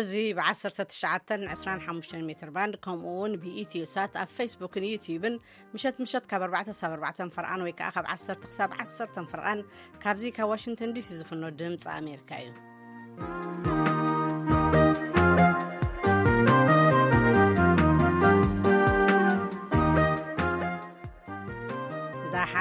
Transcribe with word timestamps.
እዚ 0.00 0.12
ብ1925 0.36 2.20
ሜትርባንድ 2.28 2.74
ከምኡ 2.84 3.06
ውን 3.20 3.32
ብኢትዮሳት 3.42 4.12
ኣብ 4.22 4.30
ፌስቡክን 4.38 4.86
ዩትብን 4.92 5.34
ምሸት 5.74 5.96
ምሸት 6.04 6.24
ካብ 6.30 6.42
4ሳ4ዕ 6.48 7.28
ፍርቓን 7.36 7.64
ወይ 7.66 7.74
ከዓ 7.80 7.90
ካብ 7.96 8.06
1 8.16 8.46
ክሳብ 8.50 8.70
ዓሰርተ 8.84 9.16
ፍርቓን 9.32 9.60
ካብዚ 10.04 10.24
ካብ 10.38 10.50
ዋሽንግተን 10.54 10.94
ዲሲ 10.98 11.10
ዝፍኖ 11.20 11.42
ድምፂ 11.60 11.82
ኣሜሪካ 11.98 12.30
እዩ 12.44 12.52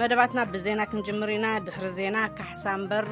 መደባትና 0.00 0.40
ብዜና 0.54 0.80
ክንጅምር 0.92 1.30
ኢና 1.34 1.46
ድሕሪ 1.66 1.86
ዜና 1.98 2.16
ካሕሳንበር 2.38 3.06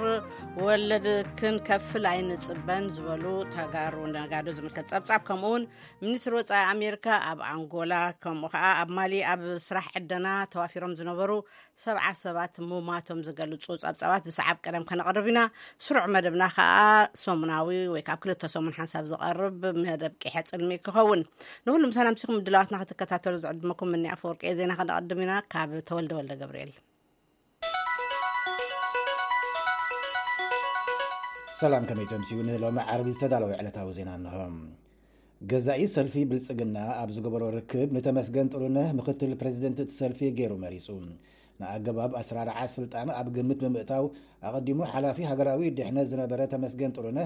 ወለድ 0.65 1.07
ክንከፍል 1.41 2.07
ኣይንፅበን 2.13 2.87
ዝበሉ 2.97 3.25
ተጋሩ 3.57 3.95
እነጋዶ 4.09 4.47
ዝልከት 4.57 4.89
ፀብፃ 4.95 5.11
ከምኡውን 5.29 5.67
ሚኒስትሪ 6.05 6.33
ወፃኢ 6.41 6.65
ኣሜሪካ 6.75 7.07
ኣብ 7.31 7.39
ኣንጎላ 7.53 7.95
ከምኡ 8.27 8.51
ከዓ 8.57 8.65
ኣብ 8.83 8.91
ማሊ 8.99 9.15
ኣብ 9.35 9.45
ስራሕ 9.69 9.87
ዕደና 10.03 10.27
ተዋፊሮም 10.55 10.97
ዝነበሩ 11.03 11.31
ሰብ 11.85 11.97
ሰባት 12.25 12.55
ሙማቶም 12.73 13.23
ዝገልፁ 13.31 13.65
ፀብፃባት 13.85 14.27
ብሰዓብ 14.31 14.59
ቀደም 14.67 14.87
ከነቅርብ 14.91 15.29
ኢና 15.35 15.41
ስሩዕ 15.87 16.05
መደብና 16.17 16.45
ከዓ 16.59 16.77
ሰሙናዊ 17.25 17.71
ወይብ 17.97 18.09
እተሰሙን 18.35 18.75
ሓንሳብ 18.79 19.05
ዝቀርብ 19.13 19.61
መደብ 19.85 20.13
ቅሐ 20.23 20.35
ፅልሚ 20.51 20.73
ክኸውን 20.87 21.21
ንኩሉ 21.67 21.83
ምሳና 21.91 22.09
ምስኩም 22.15 22.37
ምድላዋትና 22.39 22.77
ክትከታተሉ 22.83 23.35
ዝዕድመኩም 23.45 23.93
እኒ 23.99 24.05
ኣፈወርቂ 24.15 24.43
ዜና 24.61 24.73
ክነቐድም 24.81 25.23
ኢና 25.25 25.33
ካብ 25.55 25.73
ተወልደ 25.89 26.13
ወልደ 26.19 26.33
ገብርኤል 26.43 26.73
ሰላም 31.63 31.85
ከመይቶምሲ 31.89 32.31
ንሎም 32.47 32.77
ዓርቢ 32.93 33.09
ዝተዳለወ 33.17 33.51
ዕለታዊ 33.63 33.91
ዜና 33.99 34.11
ንኸ 34.23 34.37
ገዛዩ 35.51 35.83
ሰልፊ 35.97 36.15
ብልፅግና 36.31 36.77
ኣብ 37.01 37.09
ዝገበሮ 37.15 37.43
ርክብ 37.57 37.89
ንተመስገን 37.97 38.49
ጥሩነ 38.55 38.77
ምክትል 38.99 39.31
ፕረዚደንት 39.41 39.79
ቲ 39.89 39.93
ሰልፊ 40.01 40.21
ገይሩ 40.39 40.53
መሪፁ 40.65 40.87
ንኣገባብ 41.61 42.13
ኣስራርዓ 42.21 42.59
ስልጣን 42.75 43.09
ኣብ 43.21 43.29
ግምት 43.37 43.59
ብምእታው 43.65 44.05
ኣቐዲሞ 44.49 44.79
ሓላፊ 44.93 45.19
ሃገራዊ 45.31 45.65
ድሕነ 45.79 45.97
ዝነበረ 46.11 46.41
ተመስገን 46.53 46.93
ጥሩነ 46.99 47.19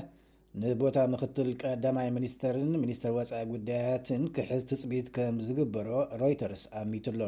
ንቦታ 0.63 0.99
ምክትል 1.13 1.49
ቀዳማይ 1.63 2.07
ሚኒስተርን 2.17 2.71
ሚኒስተር 2.83 3.11
ወፃኢ 3.17 3.41
ጉዳያትን 3.55 4.23
ክሕዝ 4.37 4.63
ትፅቢት 4.69 5.09
ከም 5.17 5.35
ዝግበሮ 5.47 5.89
ሮይተርስ 6.21 6.63
ኣሚቱሎ 6.81 7.21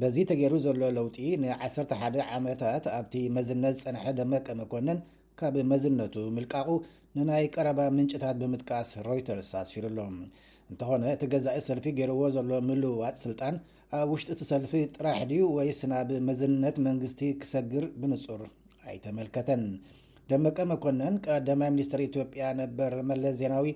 በዚ 0.00 0.16
ተገይሩ 0.30 0.54
ዘሎ 0.66 0.80
ለውጢ 0.98 1.18
ን11 1.42 2.22
ዓመታት 2.36 2.86
ኣብቲ 2.98 3.14
መዝነት 3.38 3.74
ዝፀንሐ 3.80 4.04
ደመ 4.20 4.32
ቀመ 4.46 4.60
ኮነን 4.74 5.00
ካብ 5.40 5.56
መዝነቱ 5.72 6.14
ምልቃቑ 6.36 6.68
ንናይ 7.18 7.44
ቀረባ 7.56 7.78
ምንጭታት 7.96 8.38
ብምጥቃስ 8.44 8.90
ሮይተርስ 9.08 9.50
ኣሲሩሎ 9.62 9.98
እንተኾነ 10.70 11.04
እቲ 11.16 11.22
ገዛኢ 11.34 11.60
ሰልፊ 11.68 11.84
ገይርዎ 12.00 12.22
ዘሎ 12.38 12.50
ምልውዋጥ 12.70 13.14
ስልጣን 13.24 13.56
ኣብ 14.00 14.08
ውሽጢ 14.14 14.30
እቲ 14.36 14.42
ሰልፊ 14.52 14.72
ጥራሕ 14.96 15.20
ድዩ 15.32 15.42
ወይስ 15.58 15.82
ናብ 15.92 16.10
መዝነት 16.30 16.78
መንግስቲ 16.88 17.20
ክሰግር 17.42 17.86
ብንጹር 18.00 18.42
ኣይተመልከተን 18.88 19.64
ደመቀ 20.30 20.58
መኮነን 20.70 21.14
ቀዳማይ 21.24 21.68
ሚኒስትር 21.74 22.00
ኢትዮጵያ 22.08 22.44
ነበር 22.60 22.92
መለስ 23.10 23.34
ዜናዊ 23.40 23.66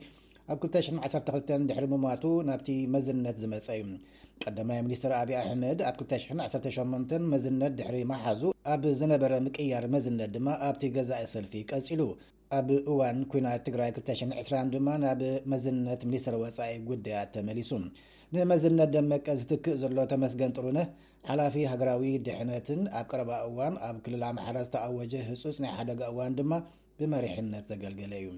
ኣብ 0.53 0.61
212 0.69 1.53
ድሕሪ 1.69 1.85
ምማቱ 1.93 2.25
ናብቲ 2.49 2.71
መዝነት 2.95 3.37
ዝመፀ 3.43 3.67
እዩ 3.81 3.85
ቀዳማይ 4.43 4.81
ሚኒስትር 4.87 5.13
ኣብ 5.21 5.29
ኣሕመድ 5.43 5.79
ኣብ 5.91 5.97
218 6.03 7.15
መዝነት 7.35 7.73
ድሕሪ 7.81 7.99
ማሓዙ 8.13 8.43
ኣብ 8.73 8.85
ዝነበረ 9.03 9.33
ምቅያር 9.47 9.85
መዝነት 9.95 10.31
ድማ 10.37 10.49
ኣብቲ 10.69 10.83
ገዛኢ 10.97 11.25
ሰልፊ 11.35 11.53
ቀፂሉ 11.73 12.01
ኣብ 12.59 12.69
እዋን 12.93 13.21
ኩናት 13.33 13.63
ትግራይ 13.69 13.93
220 14.01 14.65
ድማ 14.75 14.89
ናብ 15.05 15.23
መዝነት 15.53 16.03
ሚኒስተር 16.09 16.37
ወፃኢ 16.45 16.73
ጉዳያት 16.91 17.31
ተመሊሱ 17.37 17.73
ንመዝነት 18.35 18.91
ደመቀ 18.97 19.27
ዝትክእ 19.43 19.79
ዘሎ 19.85 19.99
ተመስገን 20.15 20.53
ጥሩ 20.59 20.67
ነ 20.79 20.83
ሓላፊ 21.29 21.55
ሃገራዊ 21.73 22.03
ድሕነትን 22.27 22.81
ኣብ 22.99 23.07
ቀረባ 23.11 23.31
እዋን 23.49 23.75
ኣብ 23.89 23.97
ክልላ 24.05 24.25
መሓዳ 24.37 24.59
ዝተኣወጀ 24.67 25.13
ህፁፅ 25.31 25.57
ናይ 25.65 25.73
ሓደጋ 25.79 26.01
እዋን 26.13 26.33
ድማ 26.39 26.53
ብመሪሕነት 27.01 27.65
ዘገልገለ 27.71 28.13
እዩ 28.21 28.29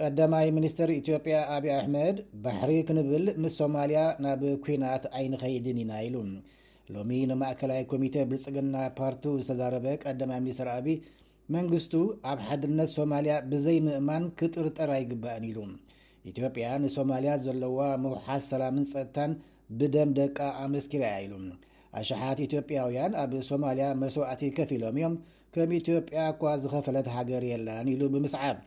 ቀዳማይ 0.00 0.48
ሚኒስትር 0.56 0.88
ኢትዮጵያ 1.00 1.36
ኣብ 1.54 1.64
ኣሕመድ 1.78 2.16
ባሕሪ 2.44 2.72
ክንብል 2.88 3.24
ምስ 3.42 3.54
ሶማልያ 3.60 4.00
ናብ 4.24 4.42
ኩናት 4.64 5.04
ኣይንኸይድን 5.20 5.78
ኢና 5.84 5.92
ኢሉ 6.06 6.16
ሎሚ 6.94 7.10
ንማእከላይ 7.30 7.80
ኮሚተ 7.92 8.14
ብርፅግና 8.28 8.76
ፓርቲ 8.98 9.24
ዝተዛረበ 9.46 9.86
ቀዳማይ 10.04 10.40
ሚኒስትር 10.44 10.68
ኣብ 10.76 10.86
መንግስቱ 11.56 11.94
ኣብ 12.30 12.38
ሓድነት 12.46 12.90
ሶማልያ 12.98 13.34
ብዘይምእማን 13.50 14.24
ክጥርጠር 14.38 14.90
ኣይግባአን 14.98 15.44
ኢሉ 15.50 15.58
ኢትዮጵያ 16.32 16.66
ንሶማልያ 16.84 17.34
ዘለዋ 17.46 17.80
መውሓስ 18.06 18.46
ሰላምን 18.52 18.86
ፀጥታን 18.92 19.32
ብደን 19.78 20.10
ደቂ 20.18 20.38
ኣመስኪር 20.64 21.02
ያ 21.10 21.14
ኢሉ 21.24 21.32
ኣሸሓት 21.98 22.38
ኢትዮጵያውያን 22.46 23.12
ኣብ 23.22 23.32
ሶማልያ 23.48 23.86
መስዋእቲ 24.02 24.42
ከፍ 24.56 24.70
ኢሎም 24.76 24.96
እዮም 25.00 25.14
ከም 25.54 25.70
ኢትዮጵያ 25.80 26.20
እኳ 26.32 26.42
ዝኸፈለት 26.62 27.06
ሃገር 27.16 27.44
የላን 27.50 27.86
ኢሉ 27.94 28.02
ብምስዓብ 28.14 28.58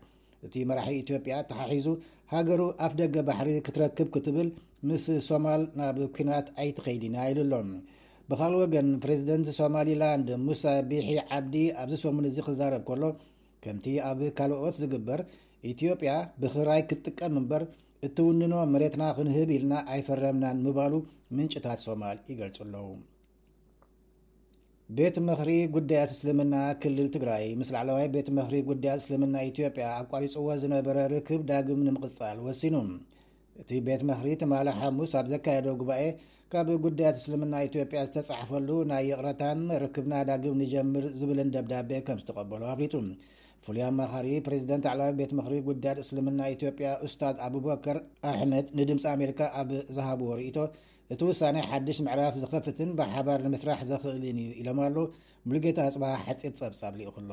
እቲ 0.47 0.56
መራሒ 0.69 0.94
ኢትዮጵያ 1.03 1.34
ተሓሒዙ 1.50 1.88
ሃገሩ 2.34 2.61
ኣፍ 2.85 2.94
ደገ 3.01 3.16
ባሕሪ 3.28 3.50
ክትረክብ 3.67 4.07
ክትብል 4.16 4.50
ምስ 4.90 5.06
ሶማል 5.29 5.63
ናብ 5.79 5.97
ኩናት 6.17 6.47
ኣይትኸይዲና 6.63 7.16
ኢሉ 7.31 7.40
ኣሎ 7.59 7.73
ብካልእ 8.29 8.59
ወገን 8.63 8.90
ፕሬዚደንት 9.03 9.47
ሶማሊላንድ 9.59 10.29
ሙሳ 10.47 10.63
ብሒ 10.91 11.07
ዓብዲ 11.38 11.56
ኣብዚ 11.84 11.95
ሰሙን 12.03 12.25
እዚ 12.29 12.38
ክዛረብ 12.47 12.84
ከሎ 12.90 13.03
ከምቲ 13.63 13.88
ኣብ 14.09 14.19
ካልኦት 14.38 14.75
ዝግበር 14.84 15.22
ኢትዮጲያ 15.73 16.11
ብክራይ 16.44 16.81
ክትጥቀም 16.90 17.34
እምበር 17.41 17.63
እትውንኖም 18.07 18.69
መሬትና 18.73 19.03
ክንህብ 19.17 19.50
ኢልና 19.56 19.73
ኣይፈረምናን 19.94 20.62
ምባሉ 20.66 20.94
ምንጭታት 21.38 21.79
ሶማል 21.88 22.17
ይገልፁ 22.31 22.57
ኣለው 22.63 22.88
ቤት 24.97 25.17
ምክሪ 25.28 25.50
ጉዳያት 25.75 26.11
እስልምና 26.16 26.56
ክልል 26.84 27.09
ትግራይ 27.16 27.45
ምስ 27.59 27.69
ላዓለዋይ 27.73 28.07
ቤት 28.16 28.29
ምክሪ 28.38 28.56
ጉዳያት 28.69 29.01
እስልምና 29.03 29.35
ኢትዮጵያ 29.50 29.85
ኣቋሪፅዎ 30.00 30.47
ዝነበረ 30.63 30.97
ርክብ 31.13 31.44
ዳግም 31.51 31.84
ንምቕፃል 31.88 32.40
ወሲኑ 32.47 32.75
እቲ 33.63 33.69
ቤት 33.90 34.01
ምክሪ 34.09 34.28
ትማሊ 34.44 34.67
ሓሙስ 34.79 35.13
ኣብ 35.19 35.28
ዘካየደ 35.34 35.67
ጉባኤ 35.81 36.03
ካብ 36.53 36.69
ጉዳያት 36.85 37.17
እስልምና 37.22 37.53
ኢትዮጵያ 37.69 38.00
ዝተፃሕፈሉ 38.07 38.69
ናይ 38.94 39.09
እቕረታን 39.17 39.61
ርክብና 39.85 40.13
ዳግም 40.31 40.57
ንጀምር 40.63 41.06
ዝብልን 41.19 41.53
ደብዳቤ 41.57 41.91
ከምዝተቐበሉ 42.07 42.61
ኣፍሪጡ 42.73 42.95
ፍሉይ 43.66 43.83
ኣማኻሪ 43.88 44.27
ፕሬዚደንት 44.45 44.85
ዕላዊ 44.91 45.11
ቤት 45.17 45.31
ምክሪ 45.39 45.55
ጉዳድ 45.67 45.97
እስልምና 46.03 46.39
ኢትዮጵያ 46.53 46.88
ውስታድ 47.03 47.35
ኣቡበከር 47.47 47.97
ኣሕመድ 48.29 48.67
ንድምፂ 48.79 49.03
ኣሜሪካ 49.16 49.41
ኣብ 49.59 49.69
ዝሃብዎ 49.95 50.29
ርእቶ 50.39 50.57
እቲ 51.16 51.22
ውሳነ 51.31 51.57
ሓድሽ 51.69 51.97
ምዕራፍ 52.07 52.35
ዝኸፍትን 52.44 52.91
ብሓባር 52.99 53.39
ንምስራሕ 53.47 53.79
ዘኽእልን 53.94 54.39
እዩ 54.47 54.51
ኢሎም 54.63 54.81
ኣሎ 54.89 54.97
ሙሉጌታ 55.47 55.77
ኣፅበሃ 55.89 56.13
ሓፂር 56.29 56.53
ፀብጻብ 56.61 56.94
ልኡክሎ 56.99 57.31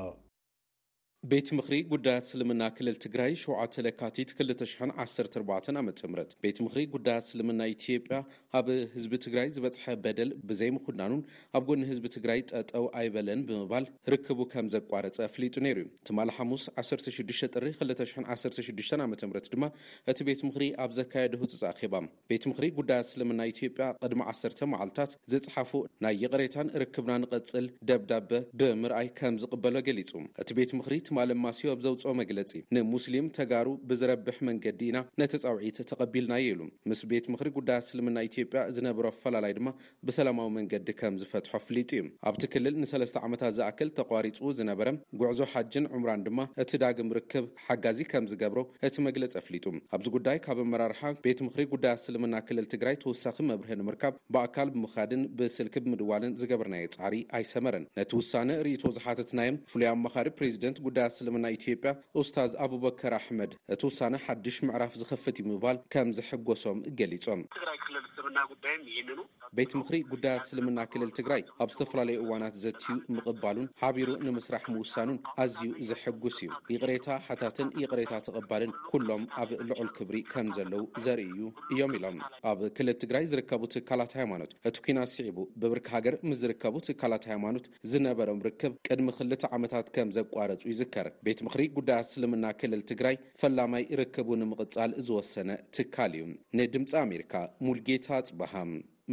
ቤት 1.31 1.49
ምኽሪ 1.59 1.77
ጉዳያት 1.93 2.25
እስልምና 2.27 2.63
ክልል 2.75 2.97
ትግራይ 3.05 3.33
ሸውዓተ 3.41 3.75
ለካቲት 3.85 4.31
214 4.41 5.39
ዓ 5.79 5.81
ምህት 5.87 6.33
ቤት 6.45 6.59
ምኽሪ 6.65 6.83
ጉዳያት 6.93 7.25
ስልምና 7.31 7.63
ኢትዮጵያ 7.73 8.19
ኣብ 8.59 8.67
ህዝቢ 8.93 9.15
ትግራይ 9.25 9.49
ዝበፅሐ 9.57 9.87
በደል 10.05 10.31
ብዘይምኹዳኑን 10.49 11.23
ኣብ 11.61 11.65
ጎኒ 11.71 11.81
ህዝቢ 11.91 12.07
ትግራይ 12.17 12.43
ጠጠው 12.51 12.85
ኣይበለን 13.01 13.41
ብምባል 13.49 13.87
ርክቡ 14.15 14.39
ከም 14.53 14.69
ዘቋረፀ 14.75 15.19
ፍሊጡ 15.35 15.57
ነይሩ 15.67 15.77
እዩ 15.85 15.91
እትማል 16.05 16.31
ሓሙስ 16.37 16.63
16ጥሪ 16.85 17.73
216ሽ 17.81 18.87
ዓ 19.01 19.09
ም 19.11 19.17
ድማ 19.53 19.67
እቲ 20.13 20.19
ቤት 20.31 20.41
ምክሪ 20.51 20.69
ኣብ 20.87 20.93
ዘካየዱ 21.01 21.35
ህፁጽ 21.43 21.61
ኣኼባ 21.73 21.95
ቤት 22.33 22.47
ምክሪ 22.53 22.71
ጉዳያት 22.79 23.09
እስልምና 23.11 23.41
ኢትዮጵያ 23.55 23.89
ቅድሚ 24.05 24.23
ዓሰተ 24.35 24.63
መዓልትታት 24.75 25.13
ዘፅሓፉ 25.35 25.75
ናይየቐሬታን 26.07 26.73
ርክብና 26.85 27.13
ንቐፅል 27.25 27.69
ደብዳበ 27.91 28.33
ብምርኣይ 28.63 29.11
ከም 29.21 29.37
ዝቕበሎ 29.45 29.77
ገሊጹ 29.91 30.11
እቲ 30.45 30.51
ቤት 30.61 30.73
ምኽሪ 30.81 30.95
ማለማስዮ 31.17 31.67
ኣብዘውፅኦ 31.75 32.13
መግለፂ 32.21 32.51
ንሙስሊም 32.77 33.27
ተጋሩ 33.39 33.69
ብዝረብሕ 33.89 34.37
መንገዲ 34.49 34.81
ኢና 34.89 34.99
ነተፃውዒት 35.21 35.79
ተቐቢልናየ 35.91 36.45
ኢሉ 36.53 36.61
ምስ 36.91 37.01
ቤት 37.11 37.27
ምክሪ 37.33 37.49
ጉዳያት 37.59 37.87
ስልምና 37.91 38.19
ኢትዮጵያ 38.29 38.61
ዝነብሮ 38.77 39.05
ኣፈላላይ 39.15 39.53
ድማ 39.59 39.69
ብሰላማዊ 40.09 40.49
መንገዲ 40.59 40.89
ከም 41.01 41.15
ዝፈትሖ 41.23 41.53
ኣፍሊጡ 41.61 41.91
እዩ 41.99 42.05
ኣብቲ 42.31 42.43
ክልል 42.55 42.77
ንሰለስተ 42.83 43.23
ዓመታት 43.29 43.53
ዝኣክል 43.59 43.91
ተቋሪፁ 44.01 44.41
ዝነበረ 44.59 44.89
ጉዕዞ 45.23 45.41
ሓጅን 45.53 45.87
ዑምራን 45.97 46.25
ድማ 46.27 46.41
እቲ 46.65 46.73
ዳግ 46.85 46.99
ምርክብ 47.11 47.47
ሓጋዚ 47.67 47.99
ከም 48.13 48.27
ዝገብሮ 48.33 48.61
እቲ 48.89 48.97
መግለፂ 49.09 49.33
ኣፍሊጡ 49.43 49.65
ኣብዚ 49.97 50.07
ጉዳይ 50.17 50.39
ካብ 50.47 50.59
ኣመራርሓ 50.67 51.03
ቤት 51.27 51.41
ምክሪ 51.49 51.65
ጉዳያት 51.75 52.03
ስልምና 52.07 52.35
ክልል 52.49 52.69
ትግራይ 52.75 52.97
ተወሳኺ 53.05 53.37
መብርህ 53.51 53.73
ንምርካብ 53.81 54.15
ብኣካል 54.35 54.69
ብምካድን 54.77 55.23
ብስልኪ 55.41 55.75
ብምድዋልን 55.87 56.37
ዝገበርናዮ 56.43 56.87
ፃዕሪ 56.99 57.17
ኣይሰመረን 57.39 57.87
ነቲ 58.01 58.11
ውሳነ 58.21 58.51
ርእቶ 58.67 58.85
ዝሓተትና 58.97 59.39
ዮም 59.49 59.57
ፍሉይ 59.73 59.89
ኣማካሪ 59.95 60.29
ፕሬዚደንት 60.39 60.79
ስልምና 61.17 61.45
ኢትዮጵያ 61.57 61.91
ስታዝ 62.29 62.53
ኣቡበከር 62.65 63.13
ኣሕመድ 63.21 63.53
እቲ 63.75 63.83
ውሳነ 63.91 64.15
ሓድሽ 64.25 64.57
ምዕራፍ 64.69 64.93
ዝኽፍት 65.01 65.37
ዩምባል 65.43 65.79
ከም 65.95 66.09
ዝሕጎሶም 66.19 66.81
ገሊፆም 67.01 67.43
ትግራይ 67.57 67.79
ክፍለል 67.83 68.07
ስልምና 68.17 68.39
ጉዳይም 68.53 68.83
ዩንኑ 68.99 69.19
ቤት 69.57 69.73
ምክሪ 69.81 69.97
ጉዳያት 70.13 70.43
ስልምና 70.49 70.81
ክልል 70.93 71.11
ትግራይ 71.19 71.43
ኣብ 71.65 71.71
ዝተፈላለዩ 71.75 72.17
እዋናት 72.25 72.55
ዘትዩ 72.63 72.95
ምቕባሉን 73.17 73.69
ሃቢሩ 73.83 74.11
ንምስራሕ 74.27 74.65
ምውሳኑን 74.75 75.19
ኣዝዩ 75.45 75.71
ዘሕጉስ 75.91 76.37
እዩ 76.47 76.51
ይቕሬታ 76.75 77.07
ሓታትን 77.29 77.69
ይቕሬታ 77.83 78.13
ተቕባልን 78.27 78.73
ኩሎም 78.91 79.25
ኣብ 79.43 79.51
ልዑል 79.69 79.91
ክብሪ 79.99 80.17
ከም 80.33 80.49
ዘለዉ 80.57 80.83
ዘርእ 81.07 81.33
ዩ 81.41 81.51
እዮም 81.73 81.93
ኢሎም 81.99 82.19
ኣብ 82.51 82.61
ክልል 82.79 82.97
ትግራይ 83.05 83.25
ዝርከቡ 83.33 83.63
ትካላት 83.75 84.13
ሃይማኖት 84.21 84.53
እቲ 84.71 84.77
ኩና 84.87 84.99
ዝስዒቡ 85.13 85.39
ብብርክ 85.63 85.87
ሃገር 85.95 86.17
ምስ 86.29 86.39
ዝርከቡ 86.43 86.75
ትካላት 86.89 87.25
ሃይማኖት 87.33 87.67
ዝነበሮም 87.93 88.43
ርክብ 88.49 88.75
ቅድሚ 88.89 89.09
ክልተ 89.21 89.43
ዓመታት 89.59 89.87
ከም 89.97 90.09
ዘቋረፁ 90.19 90.63
ይዝከር 90.73 91.07
ቤት 91.29 91.41
ምክሪ 91.49 91.65
ጉዳያት 91.79 92.09
ስልምና 92.15 92.45
ክልል 92.61 92.83
ትግራይ 92.93 93.17
ፈላማይ 93.43 93.85
ርክቡ 94.03 94.29
ንምቕፃል 94.43 94.93
ዝወሰነ 95.09 95.51
ትካል 95.79 96.13
እዩ 96.19 96.27
ንድምፂ 96.61 96.87
ኣሜርካ 97.07 97.35
ሙልጌታ 97.67 98.07
ጽበሃ 98.29 98.53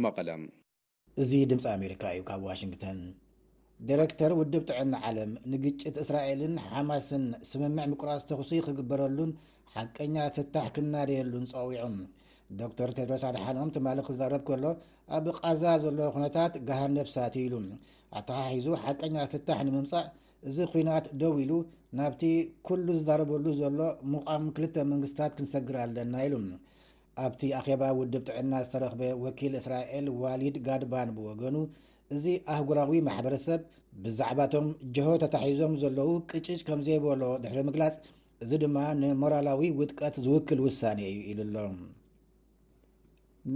መቐለም 0.04 0.42
እዚ 1.22 1.30
ድምፂ 1.50 1.64
ኣሜሪካ 1.76 2.02
እዩ 2.14 2.22
ካብ 2.28 2.42
ዋሽንግተን 2.48 2.98
ዲረክተር 3.88 4.32
ውድብ 4.38 4.62
ጥዕኒ 4.70 4.92
ዓለም 5.08 5.30
ንግጭት 5.52 5.96
እስራኤልን 6.02 6.54
ሓማስን 6.70 7.24
ስምምዕ 7.50 7.84
ምቁራስ 7.92 8.22
ተኽሲ 8.30 8.50
ክግበረሉን 8.66 9.32
ሓቀኛ 9.76 10.16
ፍታሕ 10.36 10.68
ክናደየሉን 10.76 11.46
ጸዊዑ 11.52 11.86
ዶክተር 12.60 12.90
ቴድሮስ 12.98 13.22
ኣድሓኖም 13.30 13.72
ትማሊ 13.76 13.98
ክዛረብ 14.08 14.42
ከሎ 14.50 14.64
ኣብ 15.16 15.24
ቓዛ 15.38 15.62
ዘሎ 15.84 15.98
ዅነታት 16.16 16.54
ገሃ 16.68 16.80
ነብሳቲ 16.98 17.36
ኢሉ 17.46 17.54
ኣተሓሒዙ 18.20 18.68
ሓቀኛ 18.84 19.16
ፍታሕ 19.32 19.60
ንምምጻእ 19.68 20.06
እዚ 20.48 20.58
ኲናት 20.72 21.06
ደው 21.20 21.34
ኢሉ 21.42 21.52
ናብቲ 22.00 22.22
ኵሉ 22.68 22.86
ዝዛረበሉ 22.98 23.46
ዘሎ 23.62 23.80
ምቓም 24.14 24.44
2ልተ 24.56 24.76
መንግስትታት 24.92 25.32
ክንሰግር 25.38 25.76
ኣለና 25.84 26.14
ኢሉ 26.28 26.34
ኣብቲ 27.24 27.42
ኣኼባ 27.58 27.82
ውድብ 27.98 28.22
ጥዕና 28.28 28.54
ዝተረክበ 28.64 29.02
ወኪል 29.24 29.52
እስራኤል 29.60 30.06
ዋሊድ 30.22 30.56
ጋድባን 30.66 31.10
ብወገኑ 31.16 31.56
እዚ 32.14 32.24
ኣህጉራዊ 32.54 32.92
ማሕበረሰብ 33.06 33.60
ብዛዕባቶም 34.04 34.66
ጆሆ 34.96 35.10
ተታሒዞም 35.22 35.74
ዘለዉ 35.82 36.10
ቅጭጭ 36.30 36.58
ከምዘይበሎ 36.68 37.22
ድሕሪ 37.44 37.60
ምግላፅ 37.68 37.94
እዚ 38.44 38.50
ድማ 38.64 38.76
ንሞራላዊ 39.02 39.60
ውጥቀት 39.80 40.16
ዝውክል 40.26 40.58
ውሳኔ 40.66 40.98
እዩ 41.12 41.18
ኢሉ 41.30 41.54
ኣሎ 41.64 41.68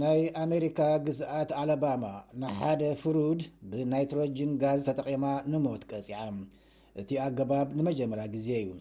ናይ 0.01 0.21
ኣሜሪካ 0.43 0.79
ግዝኣት 1.07 1.49
ኣለባማ 1.61 2.03
ንሓደ 2.41 2.81
ፍሩድ 3.01 3.41
ብናይትሮጅን 3.71 4.51
ጋዝ 4.63 4.81
ተጠቒማ 4.89 5.25
ንሞት 5.53 5.83
ቀፂዓ 5.91 6.21
እቲ 7.01 7.09
ኣገባብ 7.27 7.67
ንመጀመርያ 7.79 8.25
ግዜ 8.35 8.47
እዩ 8.61 8.71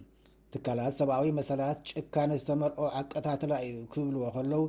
ትካላት 0.54 0.92
ሰብኣዊ 0.98 1.26
መሰላት 1.38 1.78
ጭካነ 1.88 2.30
ዝተመርኦ 2.42 2.80
ኣቀታትላ 3.00 3.52
እዩ 3.66 3.74
ክህብልዎ 3.92 4.22
ከለዉ 4.36 4.62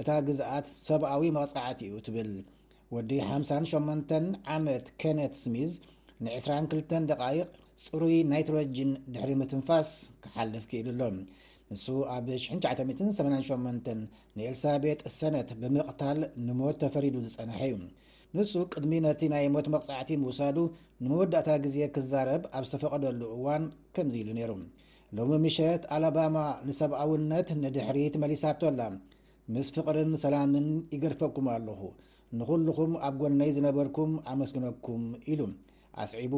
እታ 0.00 0.08
ግዛኣት 0.28 0.66
ሰብኣዊ 0.86 1.22
መቕጻዕቲ 1.36 1.80
እዩ 1.88 1.94
ትብል 2.06 2.30
ወዲ 2.94 3.10
58 3.26 4.14
ዓመት 4.54 4.84
ኬነት 5.00 5.34
ስሚዝ 5.42 5.72
ን22 6.26 6.94
ደቃይቕ 7.10 7.48
ፅሩይ 7.84 8.16
ናይትሮጂን 8.30 8.90
ድሕሪ 9.14 9.32
ምትንፋስ 9.42 9.90
ክሓልፍ 10.24 10.64
ክኢሉ 10.70 10.88
ኣሎ 11.08 11.16
ንሱ 11.72 11.86
ኣብ 12.16 12.26
19988 12.38 13.92
ንኤልሳቤጥ 14.38 15.00
ሰነት 15.18 15.48
ብምቕታል 15.62 16.20
ንሞት 16.48 16.78
ተፈሪዱ 16.84 17.14
ዝፀንሐ 17.28 17.58
እዩ 17.70 17.76
ንሱ 18.36 18.52
ቅድሚ 18.72 18.92
ነቲ 19.06 19.20
ናይ 19.34 19.46
ሞት 19.56 19.66
መቕጻዕቲ 19.76 20.10
ምውሳዱ 20.24 20.58
ንመወዳእታ 21.04 21.50
ግዜ 21.66 21.76
ክዛረብ 21.96 22.42
ኣብ 22.58 22.64
ዝተፈቐደሉ 22.70 23.20
እዋን 23.38 23.62
ከምዚ 23.96 24.16
ኢሉ 24.24 24.30
ነይሩ 24.38 24.52
ሎሚ 25.16 25.34
ምሸት 25.42 25.82
ኣላባማ 25.96 26.36
ንሰብኣውነት 26.68 27.48
ንድሕሪት 27.62 28.14
መሊሳቶላ 28.22 28.80
ምስ 29.54 29.68
ፍቕርን 29.74 30.10
ሰላምን 30.24 30.66
ይገድፈኩም 30.94 31.46
ኣለኹ 31.52 31.80
ንኹልኹም 32.38 32.92
ኣብ 33.06 33.14
ጎነይ 33.20 33.50
ዝነበርኩም 33.56 34.10
ኣመስግነኩም 34.32 35.04
ኢሉ 35.34 35.40
ኣስዒቡ 36.02 36.34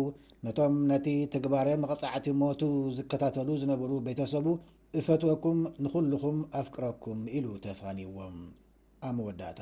ነቶም 0.47 0.75
ነቲ 0.91 1.07
ትግባረ 1.33 1.69
መቕጻዕቲ 1.85 2.27
ሞቱ 2.43 2.63
ዝከታተሉ 2.99 3.49
ዝነበሩ 3.63 3.91
ቤተሰቡ 4.07 4.47
እፈትወኩም 5.01 5.59
ንኹልኹም 5.85 6.39
ኣፍቅረኩም 6.61 7.19
ኢሉ 7.39 7.47
ተፋኒይዎም 7.65 8.39
ኣመወዳእታ 9.09 9.61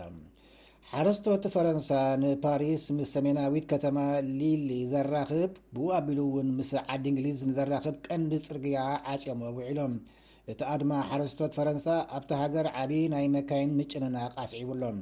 ሓረስቶት 0.90 1.44
ፈረንሳ 1.54 1.88
ንፓሪስ 2.20 2.84
ምስ 2.98 3.08
ሰሜናዊት 3.14 3.64
ከተማ 3.72 3.96
ሊሊ 4.38 4.68
ዘራክብ 4.92 5.50
ብ 5.76 5.90
ኣቢሉ 5.96 6.18
እውን 6.28 6.46
ምስ 6.58 6.70
ዓዲ 6.94 7.04
እንግሊዝ 7.10 7.40
ንዘራክብ 7.48 7.96
ቀንዲ 8.06 8.32
ፅርግያ 8.46 8.78
ዓፀሞ 9.14 9.42
ውዒሎም 9.56 9.94
እቲኣ 10.52 10.70
ድማ 10.82 10.92
ሓረስቶት 11.08 11.52
ፈረንሳ 11.58 11.86
ኣብቲ 12.20 12.30
ሃገር 12.44 12.68
ዓብዪ 12.84 13.02
ናይ 13.16 13.26
መካይን 13.36 13.74
ምጭንናቕ 13.80 14.32
ኣስዒቡሎም 14.44 14.98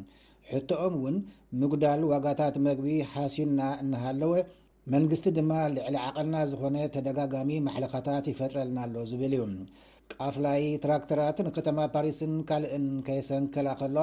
ሕቶኦም 0.53 0.97
እውን 0.99 1.17
ምጉዳል 1.63 2.03
ዋጋታት 2.13 2.57
መግቢ 2.69 2.91
ሓስና 3.15 3.61
እናሃለወ 3.85 4.33
መንግስቲ 4.95 5.29
ድማ 5.41 5.53
ልዕሊ 5.79 5.95
ዓቐልና 6.11 6.37
ዝኾነ 6.53 6.77
ተደጋጋሚ 6.97 7.53
ማሕለኻታት 7.69 8.27
ይፈጥረልና 8.35 8.81
ኣሎ 8.87 8.97
ዝብል 9.13 9.35
እዩ 9.39 9.45
ካፍላይ 10.15 10.63
ትራክተራት 10.83 11.39
ንከተማ 11.49 11.79
ፓሪስን 11.95 12.33
ካልእን 12.51 12.87
ከየሰንክላ 13.07 13.69
ከለ 13.83 13.99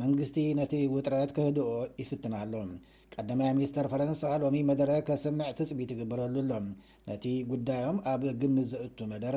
መንግስቲ 0.00 0.36
ነቲ 0.58 0.74
ውጥረት 0.94 1.30
ከህድኦ 1.36 1.70
ይፍትናሎም 2.00 2.68
ቀዳማይ 3.14 3.50
ሚኒስተር 3.56 3.86
ፈረንሳ 3.92 4.22
ሎሚ 4.42 4.56
መደረ 4.68 4.92
ከስምዕ 5.08 5.48
ትፅቢት 5.58 5.90
ይግበረሉ 5.94 6.36
ሎም 6.50 6.66
ነቲ 7.08 7.24
ጕዳዮም 7.50 7.98
ኣብ 8.12 8.22
ግም 8.42 8.54
ዘእቱ 8.70 8.98
መደረ 9.12 9.36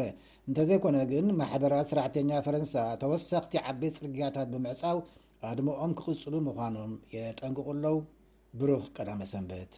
እንተዘይኮነ 0.50 0.98
ግን 1.12 1.28
ማሕበራት 1.42 1.90
ስራሕተኛ 1.92 2.32
ፈረንሳ 2.46 2.76
ተወሳኽቲ 3.02 3.54
ዓበይት 3.72 3.98
ጽርግያታት 4.00 4.50
ብምዕጻው 4.54 5.00
ኣድሞኦም 5.52 5.94
ክቕጽሉ 6.00 6.34
ምዃኖም 6.48 6.94
የጠንቅቑለው 7.18 7.98
ብሩኽ 8.62 8.88
ቀዳመ 9.00 9.20
ሰንበት 9.34 9.74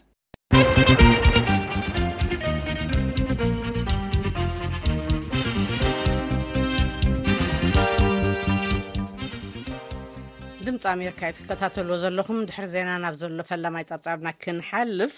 ድምፂ 10.68 10.86
ኣሜርካ 10.92 11.22
እ 11.32 11.34
ክከታተልዎ 11.38 11.96
ዘለኹም 12.04 12.40
ድሕሪ 12.48 12.66
ዜና 12.72 12.90
ናብ 13.04 13.16
ዘሎ 13.20 13.42
ፈላማይ 13.50 13.84
ፃብፃብና 13.90 14.28
ክንሓልፍ 14.44 15.14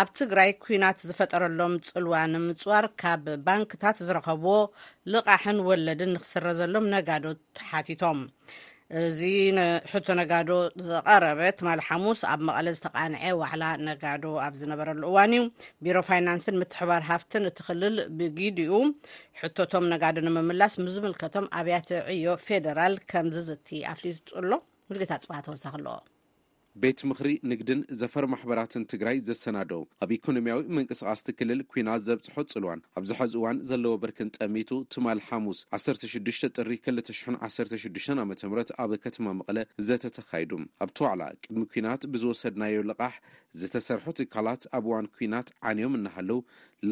ኣብ 0.00 0.08
ትግራይ 0.18 0.50
ኩናት 0.62 0.98
ዝፈጠረሎም 1.08 1.72
ፅልዋ 1.90 2.14
ንምፅዋር 2.32 2.86
ካብ 3.00 3.24
ባንክታት 3.46 3.98
ዝረከብዎ 4.06 4.52
ልቓሕን 5.16 5.58
ወለድን 5.68 6.10
ንክስረ 6.14 6.46
ዘሎም 6.60 6.86
ነጋዶ 6.94 7.24
ሓቲቶም 7.68 8.20
እዚ 9.02 9.20
ሕቶ 9.92 10.06
ነጋዶ 10.20 10.50
ዘቐረበ 10.88 11.42
ማ 11.66 11.76
ሓሙስ 11.88 12.22
ኣብ 12.32 12.40
መቐለ 12.48 12.66
ዝተቃንዐ 12.78 13.22
ዋዕላ 13.42 13.64
ነጋዶ 13.90 14.24
ኣብ 14.46 14.56
ዝነበረሉ 14.62 15.00
እዋን 15.12 15.34
እዩ 15.38 15.44
ቢሮ 15.84 15.96
ፋይናንስን 16.10 16.58
ምትሕባር 16.62 17.04
ሃፍትን 17.12 17.46
እትክልል 17.52 17.96
ብግድኡ 18.18 18.72
ሕቶቶም 19.42 19.86
ነጋዶ 19.94 20.16
ንምምላስ 20.28 20.74
ምዝምልከቶም 20.84 21.46
ኣብያት 21.60 21.88
ዕዮ 22.16 22.26
ፌደራል 22.48 22.96
ከምዚ 23.12 23.38
ዘት 23.50 23.70
ኣፍሊትሎ 23.94 24.52
lttsተሰkሎ 25.00 25.86
ቤት 26.82 27.00
ምክሪ 27.08 27.30
ንግድን 27.50 27.80
ዘፈር 28.00 28.24
ማሕበራትን 28.32 28.84
ትግራይ 28.92 29.16
ዘሰናደ 29.28 29.72
ኣብ 30.04 30.10
ኢኮኖምያዊ 30.16 30.60
ምንቅስቃስቲ 30.76 31.26
ክልል 31.38 31.60
ኩናት 31.72 32.04
ዘብፅሖ 32.06 32.36
ፅልዋን 32.52 32.80
ኣብዛሓዚ 33.00 33.32
እዋን 33.40 33.56
ዘለዎ 33.70 33.92
በርክን 34.02 34.28
ጠሚቱ 34.38 34.70
ትማል 34.92 35.20
ሓሙስ 35.26 35.58
16ጥ216 35.78 38.12
ዓም 38.22 38.30
ኣብ 38.84 38.92
ከተማ 39.04 39.26
መቐለ 39.40 39.58
ዘተተካይዱ 39.88 40.50
ኣብቲ 40.86 40.98
ዋዕላ 41.06 41.22
ቅድሚ 41.44 41.60
ኩናት 41.74 42.00
ብዝወሰድናዮ 42.14 42.76
ልቃሕ 42.92 43.14
ዝተሰርሑ 43.60 44.06
ትካላት 44.20 44.62
ኣብ 44.76 44.84
እዋን 44.90 45.06
ኩናት 45.16 45.48
ዓንዮም 45.70 45.92
እናሃለው 46.00 46.38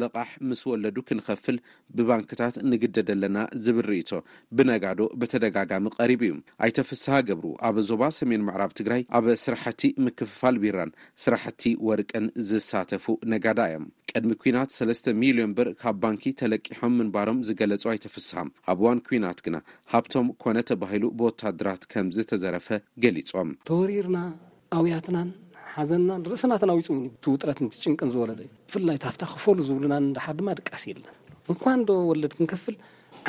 ልቓሕ 0.01 0.29
ምስ 0.49 0.61
ወለዱ 0.73 0.97
ክንከፍል 1.07 1.57
ብባንክታት 1.97 2.55
ንግደደ 2.71 3.09
ኣለና 3.15 3.37
ዝብል 3.63 3.85
ርእቶ 3.91 4.11
ብነጋዶ 4.57 4.99
ብተደጋጋሚ 5.21 5.85
ቀሪቡ 5.97 6.21
እዩ 6.27 6.33
ኣይተፍስሓ 6.65 7.15
ገብሩ 7.29 7.45
ኣብ 7.69 7.75
ዞባ 7.89 8.01
ሰሜን 8.19 8.41
ምዕራብ 8.49 8.71
ትግራይ 8.79 9.01
ኣብ 9.17 9.25
ስራሕ 9.45 9.63
ቲ 9.79 9.87
ምክፍፋል 10.05 10.55
ቢራን 10.63 10.91
ስራሕቲ 11.23 11.63
ወርቀን 11.87 12.25
ዝሳተፉ 12.49 13.05
ነጋዳ 13.31 13.59
እዮም 13.71 13.85
ቅድሚ 14.09 14.31
ኩናት 14.43 14.71
ሰለስተ 14.77 15.13
ሚሊዮን 15.23 15.51
ብር 15.57 15.69
ካብ 15.81 15.97
ባንኪ 16.03 16.23
ተለቂሖም 16.41 16.95
ምንባሮም 16.99 17.39
ዝገለፁ 17.47 17.83
ኣይተፍስሓም 17.93 18.49
ኣብ 18.73 18.79
ዋን 18.85 19.01
ኩናት 19.07 19.39
ግና 19.45 19.57
ካብቶም 19.91 20.27
ኮነ 20.43 20.57
ተባሂሉ 20.71 21.03
ብወታድራት 21.19 21.83
ከምዝተዘረፈ 21.93 22.69
ገሊፆም 23.05 23.51
ተወሪርና 23.69 24.19
ኣውያትናን 24.79 25.29
ሓዘናን 25.75 26.23
ርእስናትና 26.31 26.71
ዊፅእውን 26.79 27.03
እ 27.09 27.11
ቲውጥረት 27.25 27.59
ንትጭንቅን 27.65 28.09
ዝወለደ 28.15 28.39
እዩ 28.45 28.51
ብፍላይ 28.69 28.97
ካፍታ 29.05 29.23
ክፈሉ 29.33 29.57
ዝብሉና 29.69 29.95
ዳሓር 30.17 30.35
ድማ 30.39 30.49
ደቃስ 30.59 30.83
የለን 30.91 31.15
እንኳ 31.51 31.63
ንዶ 31.81 31.89
ወለድ 32.11 32.33
ክንከፍል 32.39 32.75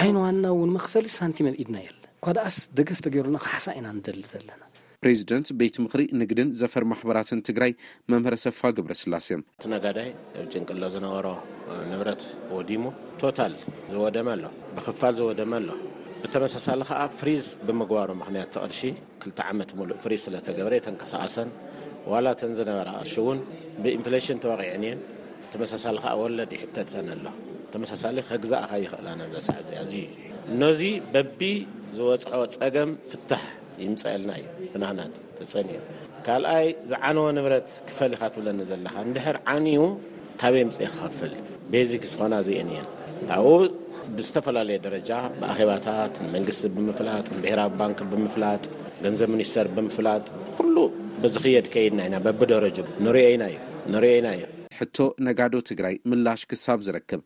ዓይንዋና 0.03 0.45
እውን 0.57 0.71
መክፈሊ 0.79 1.07
ሳንቲ 1.19 1.39
መኢድና 1.49 1.77
እየለ 1.83 1.97
እኳ 2.21 2.27
ደኣስ 2.37 2.57
ደገፍ 2.81 2.99
ተገይሩሉና 3.07 3.39
ክሓሳ 3.47 3.67
ኢና 3.79 3.87
ንደሊ 3.99 4.21
ዘለና 4.33 4.61
ዚደንት 5.21 5.49
ቤት 5.61 5.77
ምሪ 5.85 6.03
ንግድን 6.21 6.49
ዘፈር 6.61 6.85
ማሕበራት 6.91 7.29
ትግራይ 7.49 7.73
መምሰፋ 8.13 8.61
ግረ 8.77 8.93
ስላሴ 9.01 9.29
እ 9.37 9.69
ነጋዳይ 9.73 10.11
ጭንቅሎ 10.53 10.83
ዝነበሮ 10.95 11.27
ንት 11.91 12.23
ወዲሙ 12.57 12.85
ቶታ 13.21 13.39
ዝወደመ 13.93 14.29
ሎ 14.43 14.51
ብክፋ 14.77 15.01
ዝወደመ 15.19 15.53
ሎ 15.67 15.71
ብተመሳሳ 16.23 16.67
ፍሪዝ 17.21 17.47
ብምግባሮ 17.67 18.09
ምክ 18.21 18.29
ተቅር 18.57 18.73
2 18.77 19.43
ዓመት 19.53 19.71
ፍዝ 20.05 20.21
ስለብረ 20.27 20.75
ተሳቀሰን 21.03 21.51
ላተን 22.27 22.53
ዝነበ 22.59 22.79
ቅር 23.01 23.09
ን 23.39 23.41
ብንፍሌሽን 23.83 24.39
ተወቂ 24.45 24.69
እየ 24.79 24.93
ተሳሳ 25.55 25.87
ወለዲ 26.23 26.55
ተ 26.77 26.87
ኣሎ 27.11 27.27
ተሳ 27.75 28.05
ከግዛ 28.31 28.53
ይእላ 28.85 29.07
ዘሰ 29.35 29.49
ነዚ 30.63 30.83
በቢ 31.17 31.41
ዝወፅኦ 31.97 32.43
ፀገም 32.61 32.93
ፍሕ 33.11 33.43
ይፅአልና 33.85 34.31
እዩ 34.41 34.62
ፀካልኣይ 34.75 36.67
ዝዓነዎ 36.91 37.27
ንብረት 37.39 37.69
ክፈል 37.89 38.13
ካ 38.21 38.23
ትብለኒ 38.35 38.59
ዘለካ 38.71 38.95
ድ 39.17 39.19
ዓንዩ 39.53 39.77
ታበይ 40.41 40.63
ምፅ 40.69 40.79
ክፍል 40.99 41.33
ቤዚክ 41.73 42.03
ዝኮና 42.11 42.35
እ 42.41 42.47
እየ 42.63 42.71
ካብኡ 43.29 43.59
ብዝተፈላለየ 44.17 44.77
ደረጃ 44.87 45.11
ብኣኼባታት 45.41 46.15
መንግስቲ 46.35 46.71
ብምፍላጥ 46.77 47.27
ብሄራዊ 47.43 47.71
ባንክ 47.81 47.99
ብምፍላጥ 48.13 48.63
ገንዘብ 49.05 49.31
ሚኒስተር 49.35 49.69
ብምፍላጥ 49.77 50.25
ኩሉ 50.55 50.77
ዝክየድ 51.37 51.67
ከይድናኢና 51.75 52.17
ብደረጅ 52.41 52.77
ናእዩ 53.93 54.43
ሕቶ 54.79 54.99
ነጋዶ 55.27 55.55
ትግራይ 55.71 55.95
ላሽ 56.27 56.41
ክሳብ 56.51 56.81
ዝክብ 56.89 57.21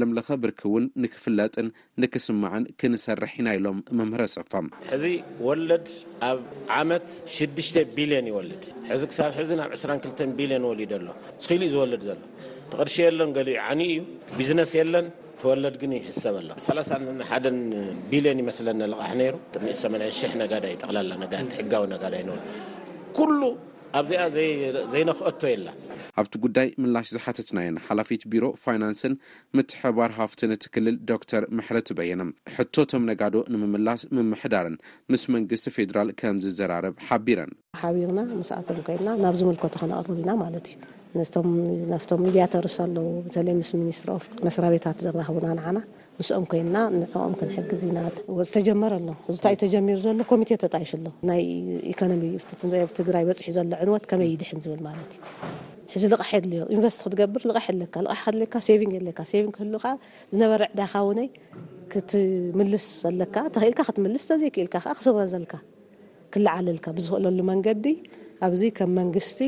ለም 0.00 0.10
ብርክውን 0.42 0.84
ክፍለጥን 1.14 1.68
ንክስማን 2.02 2.64
ክንሰርሕ 2.80 3.32
ናሎም 3.46 3.78
ም 3.98 4.10
ፅፋም 4.34 4.66
ሕዚ 4.90 5.06
ወለድ 5.46 5.88
ኣብ 6.30 6.40
ዓመት6 6.78 7.70
ቢልን 7.96 8.28
ይልድ 8.32 8.64
ዚ 9.02 9.04
ዚ 9.50 9.60
ብ 9.72 9.78
2 9.82 10.22
ቢሊዮን 10.40 10.66
ሊድ 10.80 10.94
ሎ 11.06 11.10
ሉ 11.62 11.70
ዝለድ 11.74 12.02
ዘሎ 12.10 12.16
ቅድ 12.76 12.98
ሎን 13.20 13.32
ሊ 13.48 13.52
ዩ 13.96 14.02
ቢዝነስ 14.40 14.74
ለን 14.94 15.08
ወለድ 15.48 15.76
ን 15.90 15.98
ይሰ 16.08 16.22
ሎ 16.48 16.50
ቢሊዮን 18.12 18.40
ይለ 18.42 19.26
8 19.82 21.50
ጠ 23.18 23.56
ኣብዚኣ 23.98 24.22
ዘይነክአቶ 24.92 25.40
የላ 25.52 25.68
ኣብቲ 26.20 26.32
ጉዳይ 26.44 26.68
ምላሽ 26.82 27.06
ዝሓተትና 27.14 27.58
የና 27.64 27.78
ሓላፊት 27.88 28.22
ቢሮ 28.32 28.44
ፋይናንስን 28.64 29.14
ምትሕባር 29.58 30.12
ሃፍት 30.18 30.40
ትክልል 30.64 30.96
ዶተር 31.10 31.44
መሕረ 31.58 31.76
ትበየም 31.88 32.30
ሕቶቶም 32.56 33.06
ነጋዶ 33.10 33.34
ንምምላስ 33.54 34.02
ምምሕዳርን 34.18 34.76
ምስ 35.14 35.24
መንግስቲ 35.36 35.68
ፌደራል 35.76 36.10
ከም 36.22 36.38
ዝዘራርብ 36.44 36.96
ሓቢረን 37.08 37.52
ቢርና 38.06 38.20
ስኣቶም 38.50 38.78
ኮይና 38.88 39.08
ናብ 39.24 39.36
ዝምልከቶ 39.40 39.74
ክነቅርብ 39.82 40.18
ኢና 40.22 40.30
ማለት 40.44 40.68
እዩ 41.20 41.24
ቶም 42.10 42.20
ሚድያተርስ 42.26 42.76
ኣለዎ 42.86 43.06
ለይ 43.46 43.54
ምስ 43.60 43.70
ሚኒስት 43.80 44.04
መስራቤታት 44.46 44.98
ዘባህቡና 45.06 45.48
ንና 45.60 45.78
ንስኦም 46.22 46.44
ኮይና 46.52 46.76
ንኦም 47.00 47.32
ክንሕግዝ 47.40 47.82
ዝ 48.46 48.46
ተጀመረሎ 48.56 49.06
እዚታይ 49.32 49.54
ተጀሚር 49.62 49.98
ዘሎ 50.04 50.18
ኮሚ 50.30 50.40
ተጣይሽ 50.62 50.90
ሎ 51.04 51.12
ናይ 51.28 51.42
ኖሚ 52.10 52.24
ትግራይ 52.98 53.22
በፅሒ 53.28 53.46
ዘሎ 53.56 53.64
ዕንወት 53.84 54.04
ከመይ 54.10 54.28
ይድሕን 54.32 54.58
ዝብል 54.64 54.80
ማለትእዩ 54.88 55.22
ሕዚ 55.92 56.02
ልቕሕ 56.12 56.30
የዮ 56.54 56.64
ንቨስቲ 56.76 57.00
ክትገብር 57.04 57.44
ክህሉ 59.54 59.80
ዝነበረ 59.86 60.60
ዕዳኻ 60.74 60.92
ውነይ 61.08 61.28
ክትምልስ 61.94 62.86
ዘለካ 63.06 63.36
ተክእልካ 63.56 63.80
ትስ 63.98 64.26
ተዘ 64.32 64.42
ክል 64.56 64.68
ክስረ 64.76 65.16
ዘልካ 65.34 65.52
ክለዓለልካ 66.34 66.86
ብዝኽእለሉ 66.98 67.38
መንገዲ 67.52 67.86
ኣብዚ 68.46 68.60
ከም 68.76 68.92
መንግስቲ 69.00 69.38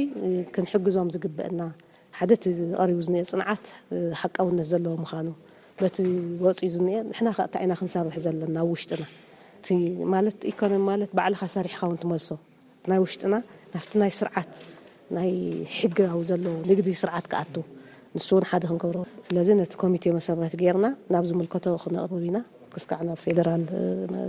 ክንሕግዞም 0.54 1.08
ዝግበእና 1.16 1.60
ሓደቲ 2.18 2.44
ቀሪቡ 2.82 2.98
ዝአ 3.08 3.20
ፅንዓት 3.30 3.66
ሓቃውነት 4.24 4.66
ዘለዎ 4.74 4.94
ምዃኑ 5.04 5.28
በቲ 5.80 5.96
ወፅኡ 6.44 6.66
ዝኒአ 6.74 6.96
ንሕናከ 7.10 7.38
እንታ 7.46 7.54
ይና 7.64 7.72
ክንሰርሕ 7.80 8.14
ዘለና 8.24 8.56
ኣብ 8.64 8.68
ውሽጢና 8.74 9.02
ማለት 10.14 10.38
ኢኮኖሚ 10.52 10.82
ማለት 10.90 11.10
ባዕልኻ 11.18 11.42
ሰሪሕካውን 11.56 11.96
ትመሶ 12.02 12.28
ናይ 12.90 12.98
ውሽጢና 13.04 13.34
ናፍቲ 13.74 13.92
ናይ 14.02 14.10
ስርዓት 14.20 14.52
ናይ 15.16 15.30
ሕግዊ 15.78 16.20
ዘለዉ 16.30 16.54
ንግዲ 16.70 16.88
ስርዓት 17.02 17.26
ክኣቱ 17.32 17.54
ንስ 18.16 18.28
እውን 18.32 18.44
ሓደ 18.50 18.62
ክንከብር 18.70 18.96
ስለዚ 19.26 19.48
ነቲ 19.60 19.72
ኮሚቴ 19.82 20.04
መሰረቲ 20.18 20.54
ጌርና 20.62 20.86
ናብ 21.14 21.24
ዝምልከቶ 21.30 21.66
ክነቅርብ 21.84 22.22
ኢና 22.28 22.38
ክስ 22.74 22.84
ካዕ 22.90 23.00
ናብ 23.06 23.18
ፌደራል 23.22 23.62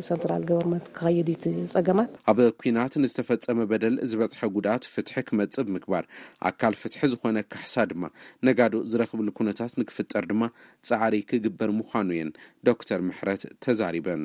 ሰንትራል 0.07 0.43
ገቨርንመት 0.49 0.85
ክኸይዲ 0.95 1.29
ይት 1.35 1.43
ፀገማት 1.73 2.09
ኣብ 2.31 2.39
ኩናት 2.61 2.93
ንዝተፈፀመ 3.03 3.59
በደል 3.71 3.95
ዝበፅሐ 4.11 4.41
ጉዳኣት 4.55 4.87
ፍትሒ 4.93 5.13
ክመፅእ 5.27 5.65
ብምክባር 5.67 6.03
ኣካል 6.49 6.75
ፍትሒ 6.81 7.01
ዝኾነ 7.11 7.37
ካሕሳ 7.53 7.75
ድማ 7.91 8.03
ነጋዶ 8.47 8.73
ዝረክብሉ 8.93 9.27
ኩነታት 9.39 9.73
ንክፍጠር 9.81 10.25
ድማ 10.31 10.43
ፃዕሪ 10.89 11.15
ክግበር 11.31 11.71
ምኳኑ 11.79 12.09
እየን 12.17 12.31
ዶክተር 12.69 12.99
ምሕረት 13.11 13.45
ተዛሪበን 13.65 14.23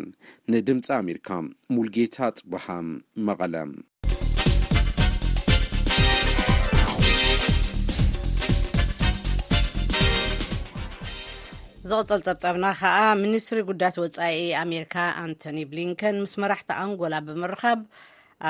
ንድምፂ 0.55 0.87
ኣሜርካ 1.01 1.29
ሙልጌታ 1.77 2.17
ፅቡሃ 2.41 2.67
መቐለ 3.29 3.55
ዝቅፅል 11.91 12.21
ፀብፀብና 12.27 12.67
ከዓ 12.79 12.97
ሚኒስትሪ 13.21 13.59
ጉዳያት 13.69 13.97
ወፃኢ 14.03 14.39
ኣሜሪካ 14.63 14.95
ኣንቶኒ 15.23 15.59
ብሊንከን 15.71 16.17
ምስ 16.25 16.33
መራሕቲ 16.43 16.71
ኣንጎላ 16.85 17.15
ብምርካብ 17.27 17.81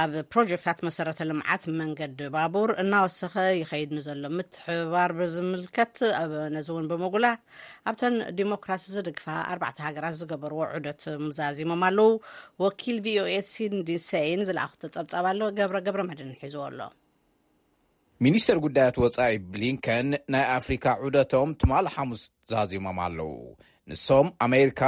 ኣብ 0.01 0.13
ፕሮጀክታት 0.33 0.79
መሰረተ 0.87 1.19
ልምዓት 1.31 1.63
መንገዲ 1.81 2.19
ባቡር 2.37 2.71
እናወሰኸ 2.83 3.35
ይኸይድኒዘሎ 3.61 4.23
ምትሕባር 4.37 5.13
ብዝምልከት 5.19 5.95
ነዚ 6.57 6.69
እውን 6.75 6.89
ብምጉላት 6.93 7.43
ኣብተን 7.91 8.17
ዲሞክራሲ 8.41 8.87
ዝድግፋ 8.97 9.27
ኣርባዕተ 9.55 9.79
ሃገራት 9.89 10.17
ዝገበርዎ 10.21 10.61
ዑደት 10.77 11.05
ምዛዚሞም 11.27 11.85
ኣለው 11.91 12.11
ወኪል 12.65 12.99
ቪኦኤ 13.07 13.37
ሲንዲስን 13.53 14.43
ዝለኣክቶ 14.51 14.83
ፀብፀብ 14.97 15.29
ሎ 15.41 15.51
ገብረ 15.61 15.79
ገብረመድን 15.89 16.33
ሒዝዎ 16.43 16.63
ኣሎ 16.71 16.81
ሚኒስተር 18.27 18.59
ጉዳያት 18.65 18.97
ወፃኢ 19.03 19.35
ብሊንከን 19.51 20.07
ናይ 20.35 20.45
ኣፍሪካ 20.59 20.85
ዑደቶም 21.03 21.51
ትማል 21.61 21.87
ሓሙስ 21.95 22.23
ዝሃዚሞም 22.51 22.99
ኣለው 23.05 23.31
ንሶም 23.91 24.27
ኣሜሪካ 24.47 24.81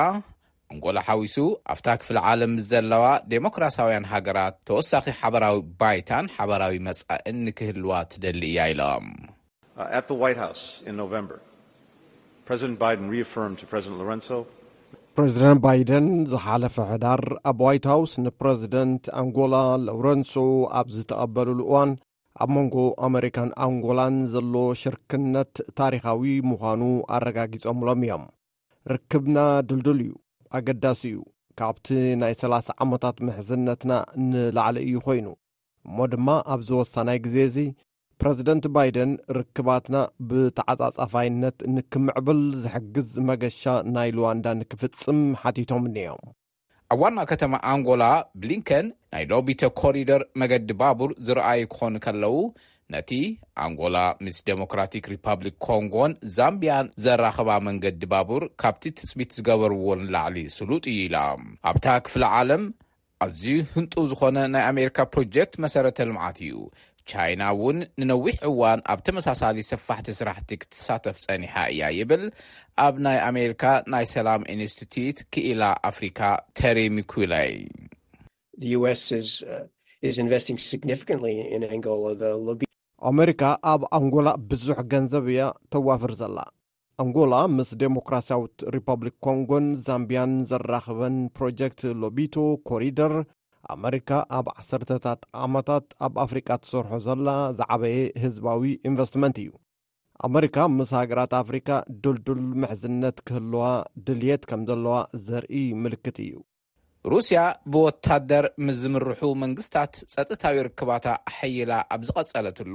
ኣንጎላ 0.74 0.98
ሓዊሱ 1.08 1.36
ኣብታ 1.74 1.86
ክፍሊ 2.00 2.16
ዓለም 2.30 2.52
ዘለዋ 2.70 3.04
ዴሞክራሳውያን 3.34 4.08
ሃገራት 4.14 4.56
ተወሳኺ 4.70 5.06
ሓበራዊ 5.20 5.58
ባይታን 5.82 6.26
ሓበራዊ 6.38 6.74
መጻእን 6.88 7.38
ንክህልዋ 7.50 7.92
ትደሊ 8.16 8.42
እያ 8.50 8.66
ኢሎምፕረዚደንት 8.74 9.08
uh, 15.60 15.64
ባይደን 15.68 16.08
ዝሓለፈ 16.34 16.76
ሕዳር 16.92 17.22
ኣብ 17.52 17.60
ዋይት 17.68 17.86
ሃውስ 17.94 18.12
ንፕረዚደንት 18.26 19.04
ኣንጎላ 19.24 19.54
ሎረንሶ 19.88 20.34
ኣብ 20.80 20.88
ዝተቐበሉሉ 20.98 21.60
እዋን 21.70 21.90
ኣብ 22.42 22.50
መንጎ 22.56 22.74
ኣሜሪካን 23.06 23.48
ኣንጐላን 23.64 24.16
ዘለ 24.32 24.54
ሽርክነት 24.80 25.52
ታሪኻዊ 25.78 26.22
ምዃኑ 26.50 26.82
ኣረጋጊጾምሎም 27.16 28.02
እዮም 28.06 28.24
ርክብና 28.92 29.36
ድልድል 29.68 30.00
እዩ 30.04 30.12
ኣገዳሲ 30.58 31.00
እዩ 31.10 31.18
ካብቲ 31.60 31.88
ናይ 32.20 32.34
30 32.42 32.76
ዓመታት 32.84 33.16
ምሕዝነትና 33.28 33.92
ንላዕሊ 34.30 34.76
እዩ 34.86 34.94
ዀይኑ 35.06 35.26
እሞ 35.88 35.96
ድማ 36.12 36.28
ኣብዝ 36.54 36.70
ወሳናይ 36.80 37.18
ግዜ 37.26 37.36
እዚ 37.50 37.58
ፕረዚደንት 38.22 38.64
ባይደን 38.76 39.12
ርክባትና 39.38 39.96
ብተዓጻጻፋይነት 40.30 41.58
ንክምዕብል 41.76 42.42
ዚሕግዝ 42.64 43.12
መገሻ 43.30 43.62
ናይ 43.94 44.10
ልዋንዳ 44.18 44.46
ንክፍጽም 44.60 45.20
ሓቲቶምኒ 45.42 45.96
እዮም 46.02 46.22
ኣብ 46.92 47.00
ዋና 47.02 47.18
ከተማ 47.30 47.54
ኣንጎላ 47.72 48.04
ብሊንከን 48.40 48.86
ናይ 49.14 49.24
ሎቢተ 49.32 49.62
ኮሪደር 49.80 50.22
መገዲ 50.40 50.70
ባቡር 50.80 51.10
ዝረኣዩ 51.26 51.60
ክኾኑ 51.72 51.94
ከለዉ 52.04 52.36
ነቲ 52.92 53.10
ኣንጎላ 53.64 53.96
ምስ 54.24 54.36
ደሞክራቲክ 54.48 55.04
ሪፓብሊክ 55.12 55.56
ኮንጎን 55.66 56.12
ዛምቢያን 56.36 56.90
ዘራኸባ 57.04 57.50
መንገዲ 57.68 58.02
ባቡር 58.14 58.44
ካብቲ 58.62 58.84
ትፅቢት 59.00 59.36
ዝገበርዎን 59.38 60.02
ላዕሊ 60.14 60.38
ስሉጥ 60.56 60.84
እዩ 60.92 60.98
ኢላ 61.06 61.18
ኣብታ 61.72 61.86
ክፍለ 62.08 62.24
ዓለም 62.40 62.64
ኣዝዩ 63.26 63.54
ህንጡ 63.76 63.94
ዝኾነ 64.10 64.36
ናይ 64.54 64.64
ኣሜሪካ 64.72 64.98
ፕሮጀክት 65.14 65.54
መሰረተ 65.66 65.98
ልምዓት 66.10 66.38
እዩ 66.44 66.54
ቻይና 67.10 67.42
እውን 67.56 67.78
ንነዊሕ 68.00 68.36
እዋን 68.50 68.80
ኣብ 68.92 68.98
ተመሳሳሊ 69.06 69.56
ሰፋሕቲ 69.70 70.08
ስራሕቲ 70.18 70.50
ክትሳተፍ 70.62 71.16
ጸኒሓ 71.24 71.54
እያ 71.72 71.82
ይብል 71.98 72.24
ኣብ 72.86 72.94
ናይ 73.06 73.18
ኣሜሪካ 73.30 73.64
ናይ 73.94 74.06
ሰላም 74.14 74.42
ኢንስትቱት 74.54 75.18
ክኢላ 75.34 75.62
ኣፍሪካ 75.90 76.20
ተሪሚኩለይስ 76.60 77.34
uh, 79.56 79.62
ኣሜሪካ 83.10 83.42
ኣብ 83.72 83.82
ኣንጎላ 83.98 84.28
ብዙሕ 84.50 84.78
ገንዘብ 84.92 85.26
እያ 85.34 85.42
ተዋፍር 85.74 86.12
ዘላ 86.22 86.38
ኣንጎላ 87.02 87.34
ምስ 87.56 87.68
ዴሞክራስያውት 87.82 88.56
ሪፐብሊክ 88.74 89.16
ኮንጎን 89.26 89.66
ዛምብያን 89.86 90.32
ዘራኸበን 90.50 91.16
ፕሮጀክት 91.36 91.82
ሎቢቶ 92.02 92.34
ኮሪደር 92.70 93.12
ኣሜሪካ 93.74 94.10
ኣብ 94.38 94.46
ዓሰርታት 94.60 95.20
ዓመታት 95.46 95.86
ኣብ 96.06 96.14
ኣፍሪቃ 96.24 96.48
ትሰርሑ 96.62 96.92
ዘላ 97.06 97.28
ዝዓበየ 97.58 97.98
ህዝባዊ 98.24 98.62
ኢንቨስትመንት 98.90 99.36
እዩ 99.42 99.50
ኣሜሪካ 100.28 100.56
ምስ 100.78 100.90
ሃገራት 101.00 101.32
ኣፍሪካ 101.42 101.68
ዱልዱል 102.04 102.40
ምሕዝነት 102.62 103.18
ክህልዋ 103.28 103.62
ድልት 104.06 104.42
ከም 104.50 104.62
ዘለዋ 104.70 104.96
ዘርኢ 105.26 105.62
ምልክት 105.82 106.16
እዩ 106.26 106.32
ሩስያ 107.10 107.42
ብወታደር 107.72 108.46
ምስዝምርሑ 108.66 109.20
መንግስትታት 109.44 109.92
ፀጥታዊ 110.14 110.56
ርክባታ 110.66 111.06
ሐይላ 111.36 111.70
ኣብ 111.94 112.02
ዝቐጸለትሉ 112.08 112.74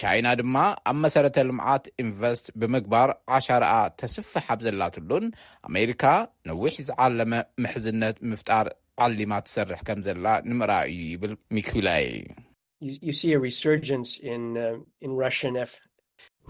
ቻይና 0.00 0.26
ድማ 0.40 0.56
ኣብ 0.90 0.96
መሰረተ 1.04 1.36
ልምዓት 1.48 1.84
ኢንቨስት 2.02 2.46
ብምግባር 2.60 3.08
1ሻረኣ 3.38 3.72
ተስፍሕ 4.00 4.46
ኣብ 4.54 4.60
ዘላትሉን 4.66 5.26
ኣሜሪካ 5.70 6.04
ነዊሕ 6.50 6.74
ዝዓለመ 6.88 7.32
ምሕዝነት 7.64 8.18
ምፍጣር 8.32 8.66
ዓማ 9.04 9.34
ርሕዘንምዩብል 9.72 11.32
ሚላ 11.56 11.90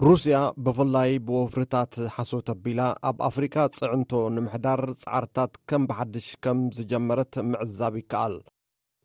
ሩስያ 0.05 0.37
ብፍላይ 0.65 1.11
ብወፍርታት 1.25 1.93
ሓሶተ 2.15 2.47
ኣቢላ 2.53 2.81
ኣብ 3.09 3.17
ኣፍሪቃ 3.27 3.55
ጽዕንቶ 3.77 4.11
ንምሕዳር 4.35 4.81
ጻዓርትታት 5.01 5.53
ከም 5.69 5.83
ብሓድሽ 5.89 6.27
ከም 6.43 6.59
ዝጀመረት 6.77 7.33
ምዕዛብ 7.49 7.95
ይከኣል 8.01 8.35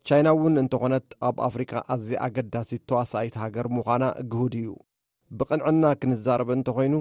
ቻይና 0.09 0.27
እውን 0.37 0.55
እንተ 0.61 0.73
ዀነት 0.83 1.07
ኣብ 1.27 1.37
ኣፍሪቃ 1.47 1.71
ኣዝ 1.95 2.07
ኣገዳሲ 2.27 2.71
እተዋሳይት 2.81 3.35
ሃገር 3.43 3.67
ምዃና 3.77 4.03
ግህድ 4.33 4.55
እዩ 4.61 4.69
ብቕንዕና 5.39 5.83
ክንዛረብ 6.01 6.51
እንተ 6.57 6.67
ዀይኑ 6.77 6.95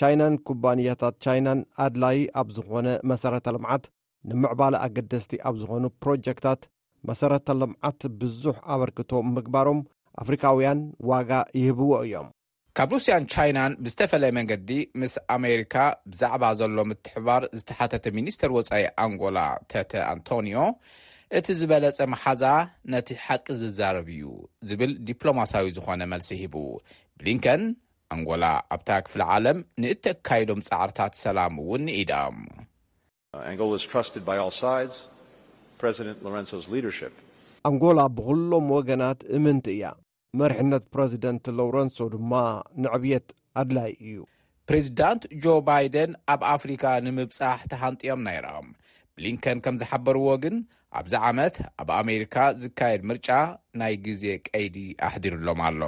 ቻይናን 0.00 0.36
ኩባንያታት 0.48 1.14
ቻይናን 1.26 1.60
ኣድላይ 1.86 2.18
ኣብ 2.42 2.50
ዝዀነ 2.56 2.88
መሰረተ 3.12 3.46
ልምዓት 3.56 3.84
ንምዕባለ 4.30 4.74
ኣገደስቲ 4.86 5.32
ኣብ 5.48 5.54
ዝኾኑ 5.60 5.84
ፕሮጀክታት 6.02 6.62
መሰረተ 7.08 7.46
ልምዓት 7.60 8.00
ብዙሕ 8.20 8.56
ኣበርክቶ 8.74 9.10
ምግባሮም 9.36 9.80
አፍሪካውያን 10.22 10.78
ዋጋ 11.10 11.30
ይህብዎ 11.60 11.90
እዮም 12.06 12.28
ካብ 12.76 12.90
ሩስያን 12.94 13.26
ቻይናን 13.34 13.72
ብዝተፈለየ 13.84 14.30
መንገዲ 14.38 14.70
ምስ 15.00 15.14
ኣሜሪካ 15.36 15.74
ብዛዕባ 16.10 16.44
ዘሎ 16.60 16.80
ምትሕባር 16.90 17.42
ዝተሓተተ 17.58 18.04
ሚኒስተር 18.18 18.50
ወፃኢ 18.56 18.82
ኣንጎላ 19.04 19.38
ተተ 19.72 19.92
ኣንቶኒዮ 20.12 20.58
እቲ 21.38 21.46
ዝበለፀ 21.60 21.98
መሓዛ 22.12 22.42
ነቲ 22.92 23.08
ሓቂ 23.26 23.46
ዝዛረብ 23.62 24.08
እዩ 24.16 24.26
ዝብል 24.70 24.92
ዲፕሎማሳዊ 25.08 25.68
ዝኾነ 25.78 26.02
መልሲ 26.12 26.30
ሂቡ 26.42 26.54
ብሊንከን 27.20 27.62
ኣንጎላ 28.14 28.44
ኣብታ 28.76 28.88
ክፍሊ 29.06 29.22
ዓለም 29.36 29.58
ንእተካይዶም 29.82 30.60
ፃዕርታት 30.68 31.14
ሰላም 31.24 31.54
እውን 31.62 31.82
ንኢዳም 31.88 32.36
ኣንጎላ 37.70 37.98
uh, 38.06 38.12
ብዅሎም 38.18 38.66
ወገናት 38.76 39.20
እምንቲ 39.36 39.66
እያ 39.76 39.86
መርሕነት 40.40 40.84
ፕረዚደንት 40.94 41.44
ሎረንሶ 41.58 41.98
ድማ 42.14 42.32
ንዕብየት 42.84 43.28
ኣድላይ 43.62 43.92
እዩ 44.08 44.16
ፕሬዚዳንት 44.70 45.22
ጆ 45.44 45.54
ባይደን 45.68 46.12
ኣብ 46.34 46.40
ኣፍሪካ 46.54 46.84
ንምብጻሕ 47.06 47.60
ቲሃንጢኦም 47.72 48.24
ናይረም 48.28 48.68
ብሊንከን 49.16 49.58
ከም 49.64 49.76
ዝሓበርዎ 49.82 50.28
ግን 50.44 50.56
ኣብዚ 51.00 51.14
ዓመት 51.30 51.56
ኣብ 51.82 51.90
ኣሜሪካ 52.02 52.36
ዝካየድ 52.62 53.02
ምርጫ 53.10 53.28
ናይ 53.82 53.96
ግዜ 54.06 54.24
ቀይዲ 54.48 54.78
ኣሕዲርሎም 55.08 55.60
ኣሎ 55.70 55.80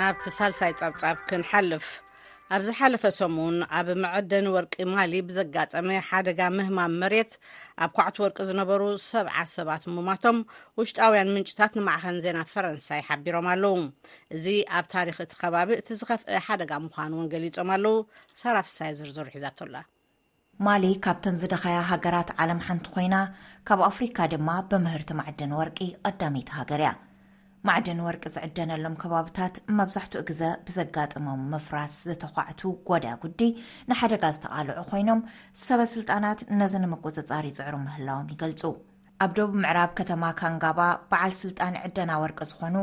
ናብቲ 0.00 0.24
ሳልሳይ 0.38 0.72
ፀብጻብ 0.80 1.16
ክንሓልፍ 1.28 1.86
ኣብ 2.54 2.62
ዝሓለፈ 2.68 3.04
ሰሙን 3.18 3.56
ኣብ 3.78 3.88
መዕደን 4.02 4.46
ወርቂ 4.54 4.74
ማሊ 4.94 5.12
ብዘጋጠመ 5.28 5.88
ሓደጋ 6.08 6.40
ምህማም 6.56 6.92
መሬት 7.02 7.32
ኣብ 7.84 7.92
ኳዕቲ 7.98 8.16
ወርቂ 8.24 8.38
ዝነበሩ 8.48 8.82
ሰብዓ 9.08 9.36
ሰባት 9.54 9.84
ሙማቶም 9.96 10.36
ውሽጣውያን 10.80 11.32
ምንጭታት 11.34 11.72
ንማዕኸን 11.78 12.18
ዜና 12.24 12.38
ፈረንሳይ 12.52 13.00
ሓቢሮም 13.08 13.48
ኣለዉ 13.52 13.78
እዚ 14.36 14.44
ኣብ 14.78 14.84
ታሪክ 14.94 15.16
እቲ 15.24 15.32
ከባቢ 15.42 15.70
እቲ 15.80 15.88
ዝኸፍአ 16.00 16.42
ሓደጋ 16.48 16.72
ምዃኑ 16.86 17.12
እውን 17.16 17.30
ገሊፆም 17.34 17.70
ኣለው 17.76 17.96
ሳራፍሳይዝር 18.42 19.10
ዝር 19.16 19.30
ሒዛተላ 19.36 19.76
ማሊ 20.66 20.84
ካብተን 21.06 21.38
ዝደካያ 21.42 21.78
ሃገራት 21.92 22.28
ዓለም 22.42 22.60
ሓንቲ 22.66 22.86
ኮይና 22.96 23.16
ካብ 23.70 23.80
ኣፍሪካ 23.90 24.18
ድማ 24.34 24.50
ብምህርቲ 24.72 25.10
ማዕድን 25.22 25.54
ወርቂ 25.62 25.78
ቐዳመይቲ 26.10 26.50
ሃገር 26.58 26.82
እያ 26.84 26.92
ማዕድን 27.68 28.00
ወርቂ 28.06 28.22
ዝዕደነሎም 28.34 28.94
ከባብታት 29.02 29.54
መብዛሕትኡ 29.76 30.20
ግዜ 30.30 30.42
ብዘጋጥሞም 30.66 31.44
ምፍራስ 31.52 31.94
ዘተኳዕቱ 32.08 32.60
ጎዳ 32.88 33.06
ጉዲ 33.22 33.40
ንሓደጋ 33.90 34.24
ዝተቓልዑ 34.36 34.80
ኮይኖም 34.90 35.20
ሰበስልጣናት 35.66 36.40
ነዚ 36.60 36.74
ንምቁፅፃሪ 36.82 37.46
ይፅዕሩ 37.52 37.74
ምህላዎም 37.86 38.28
ይገልፁ 38.34 38.60
ኣብ 39.26 39.30
ደብ 39.38 39.52
ምዕራብ 39.62 39.90
ከተማ 40.00 40.24
ካንጋባ 40.40 40.80
በዓል 41.12 41.32
ስልጣን 41.42 41.78
ዕደና 41.86 42.12
ወርቂ 42.24 42.38
ዝኾኑ 42.50 42.76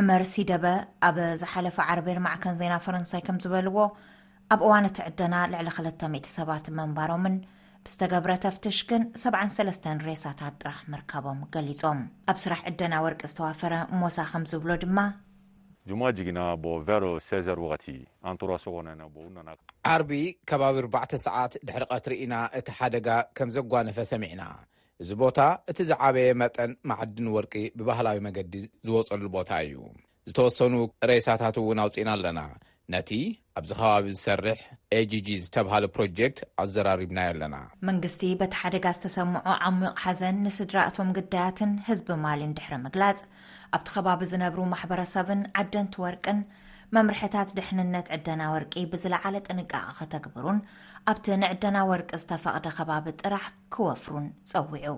ዑመር 0.00 0.24
ሲደበ 0.32 0.66
ኣብ 1.08 1.16
ዝሓለፈ 1.42 1.78
ዓርቤር 1.92 2.18
ማዕከን 2.26 2.58
ዜና 2.62 2.72
ፈረንሳይ 2.86 3.22
ከም 3.28 3.38
ዝበልዎ 3.44 3.78
ኣብ 4.54 4.60
እዋንቲ 4.68 4.98
ዕደና 5.10 5.34
ልዕሊ 5.52 5.68
2ለ00ት 5.76 6.26
ሰባት 6.38 6.66
መንባሮምን 6.80 7.36
ዝተገብረ 7.92 8.30
ተፍትሽ 8.44 8.78
ግን 8.90 9.02
73 9.22 9.84
ሬሳታት 10.06 10.54
ጥራሕ 10.62 10.78
ምርከቦም 10.92 11.40
ገሊፆም 11.54 11.98
ኣብ 12.30 12.38
ስራሕ 12.44 12.60
ዕደና 12.70 12.94
ወርቂ 13.04 13.20
ዝተዋፈረ 13.32 13.74
ሞሳ 14.00 14.16
ከምዝብሎ 14.30 14.70
ድማ 14.84 14.98
ጅማ 15.90 16.02
ጅግና 16.16 16.40
ቨሮ 16.88 17.04
ሴዘር 17.28 17.58
ወቀቲ 17.64 17.86
ኣንቱራስሶኮነ 18.30 18.88
ውናና 19.26 19.48
ዓርቢ 19.92 20.10
ከባቢ 20.52 20.76
4ባዕ 20.86 21.04
ሰዓት 21.26 21.52
ድሕሪ 21.66 21.84
ቀትርኢና 21.94 22.34
እቲ 22.60 22.68
ሓደጋ 22.78 23.08
ከም 23.38 23.52
ዘጓነፈ 23.56 23.98
ሰሚዕና 24.12 24.42
እዚ 25.04 25.10
ቦታ 25.22 25.38
እቲ 25.72 25.78
ዝዓበየ 25.90 26.28
መጠን 26.42 26.72
ማዓድን 26.90 27.28
ወርቂ 27.36 27.54
ብባህላዊ 27.78 28.18
መገዲ 28.28 28.54
ዝወፀሉ 28.88 29.24
ቦታ 29.36 29.50
እዩ 29.66 29.78
ዝተወሰኑ 30.30 30.74
ሬሳታት 31.12 31.58
ውን 31.68 31.80
ኣውፅኢና 31.86 32.10
ኣለና 32.18 32.38
ነቲ 32.94 33.10
ኣብዚ 33.58 33.70
ኸባቢ 33.78 34.04
ዝሰርሕ 34.16 34.58
agg 34.96 35.28
ዝተብሃለ 35.44 35.84
ፕሮጀክት 35.94 36.36
ኣዘራርብናይ 36.62 37.26
ኣለና 37.30 37.56
መንግስቲ 37.88 38.22
በቲ 38.40 38.52
ሓደጋ 38.60 38.84
ዝተሰምዑ 38.96 39.38
ዓሙቕ 39.68 39.96
ሓዘን 40.02 40.36
ንስድራ 40.44 40.76
እቶም 40.90 41.08
ግዳያትን 41.16 41.72
ህዝቢ 41.88 42.08
ማሊን 42.24 42.52
ድሕሪ 42.58 42.74
ምግላጽ 42.84 43.20
ኣብቲ 43.78 43.88
ኸባቢ 43.96 44.20
ዝነብሩ 44.32 44.60
ማሕበረሰብን 44.72 45.40
ዓደንቲወርቅን 45.62 46.38
መምርሕታት 46.96 47.48
ድሕንነት 47.58 48.06
ዕደና 48.18 48.42
ወርቂ 48.54 48.74
ብዝለዓለ 48.92 49.34
ጥንቃቂ 49.48 49.84
ኸተግብሩን 49.98 50.60
ኣብቲ 51.12 51.26
ንዕደና 51.42 51.76
ወርቂ 51.90 52.10
ዝተፈቕደ 52.24 52.66
ኸባቢ 52.78 53.06
ጥራሕ 53.22 53.46
ክወፍሩን 53.76 54.28
ፀዊዑ 54.52 54.96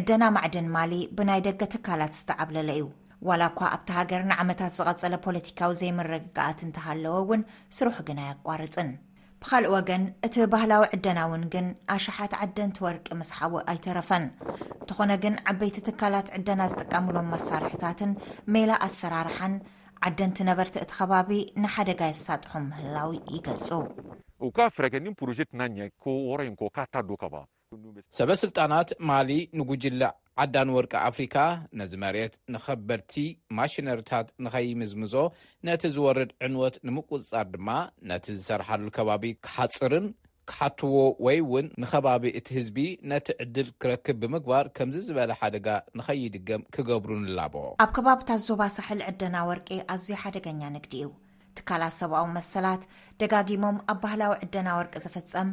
ዕደና 0.00 0.22
ማዕድን 0.36 0.68
ማሊ 0.78 0.94
ብናይ 1.18 1.42
ደገ 1.48 1.62
ትካላት 1.76 2.12
ዝተዓብለለ 2.20 2.70
እዩ 2.78 2.86
ዋላ 3.26 3.42
እኳ 3.50 3.60
ኣብቲ 3.74 3.88
ሃገር 3.98 4.22
ንዓመታት 4.30 4.72
ዝቐፀለ 4.78 5.14
ፖለቲካዊ 5.24 5.70
ዘይመረግግኣት 5.80 6.58
እንተሃለወ 6.66 7.14
እውን 7.22 7.40
ስሩሕ 7.76 7.96
ግን 8.08 8.18
ኣይቋርፅን 8.24 8.90
ብካልእ 9.42 9.72
ወገን 9.74 10.02
እቲ 10.26 10.36
ባህላዊ 10.52 10.82
ዕደና 10.94 11.18
እውን 11.26 11.42
ግን 11.54 11.66
ኣሸሓት 11.94 12.32
ዓደንቲ 12.42 12.78
ወርቂ 12.86 13.06
ምስሓዊ 13.20 13.52
ኣይተረፈን 13.72 14.24
እንትኾነ 14.82 15.10
ግን 15.24 15.34
ዓበይቲ 15.52 15.78
ትካላት 15.88 16.30
ዕደና 16.38 16.60
ዝጥቀምሎም 16.74 17.30
መሳርሕታትን 17.34 18.12
ሜላ 18.56 18.70
ኣሰራርሓን 18.86 19.54
ዓደንቲ 20.08 20.38
ነበርቲ 20.50 20.74
እቲ 20.84 20.90
ከባቢ 20.98 21.30
ንሓደጋ 21.62 22.00
የሳጥሑም 22.10 22.66
ምህላዊ 22.70 23.12
ይገልፁ 23.36 23.68
ፍረ 24.78 24.84
ፕሮትና 25.20 25.62
ዎረይኮካታዶ 26.30 27.10
ሰበ 28.16 28.30
ስልጣናት 28.42 28.88
ማሊ 29.08 29.30
ንጉጅለ 29.58 30.02
ዓዳን 30.42 30.68
ወርቂ 30.76 30.92
ኣፍሪካ 31.08 31.36
ነዚ 31.78 31.92
መርት 32.02 32.34
ንከበድቲ 32.54 33.14
ማሽነሪታት 33.58 34.28
ንኸይምዝምዞ 34.44 35.14
ነቲ 35.66 35.82
ዝወርድ 35.96 36.30
ዕንወት 36.46 36.76
ንምቁፅፃር 36.86 37.46
ድማ 37.54 37.68
ነቲ 38.10 38.26
ዝሰርሐሉ 38.38 38.84
ከባቢ 38.96 39.24
ክሓፅርን 39.46 40.06
ክሓትዎ 40.50 40.94
ወይ 41.26 41.38
እውን 41.44 41.66
ንከባቢ 41.82 42.24
እቲ 42.38 42.46
ህዝቢ 42.58 42.78
ነቲ 43.12 43.26
ዕድል 43.44 43.68
ክረክብ 43.82 44.16
ብምግባር 44.22 44.66
ከምዚ 44.76 44.96
ዝበለ 45.08 45.32
ሓደጋ 45.40 45.66
ንከይድገም 46.00 46.62
ክገብሩን 46.76 47.26
ላቦ 47.38 47.54
ኣብ 47.86 47.90
ከባብታት 47.96 48.42
ዞባ 48.48 48.62
ሳሕሊ 48.76 49.00
ዕደና 49.12 49.36
ወርቂ 49.50 49.68
ኣዝዩ 49.94 50.12
ሓደገኛ 50.22 50.62
ንግዲ 50.76 50.94
እዩ 51.00 51.10
ትካላት 51.58 51.94
ሰብኣዊ 52.00 52.26
መሰላት 52.38 52.82
ደጋጊሞም 53.22 53.78
ኣብ 53.92 53.98
ባህላዊ 54.04 54.32
ዕደና 54.46 54.68
ወርቂ 54.80 54.94
ዘፍፀም 55.06 55.50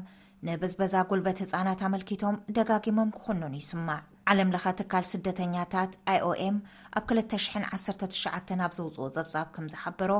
ንበዝበዛ 0.47 0.93
ጉልበት 1.09 1.37
ህፃናት 1.43 1.79
ኣመልኪቶም 1.87 2.35
ደጋጊሞም 2.55 3.11
ክኩኑን 3.15 3.53
ይስማዕ 3.59 4.01
ዓለም 4.31 4.49
ለኻ 4.55 4.65
ትካል 4.79 5.05
ስደተኛታት 5.11 5.91
ioኤm 6.17 6.55
ኣብ 6.99 7.03
219 7.11 8.51
ኣብ 8.65 8.73
ዘውፅኡ 8.77 9.05
ፀብጻብ 9.15 9.47
ከም 9.55 9.65
ዝሓበሮ 9.73 10.11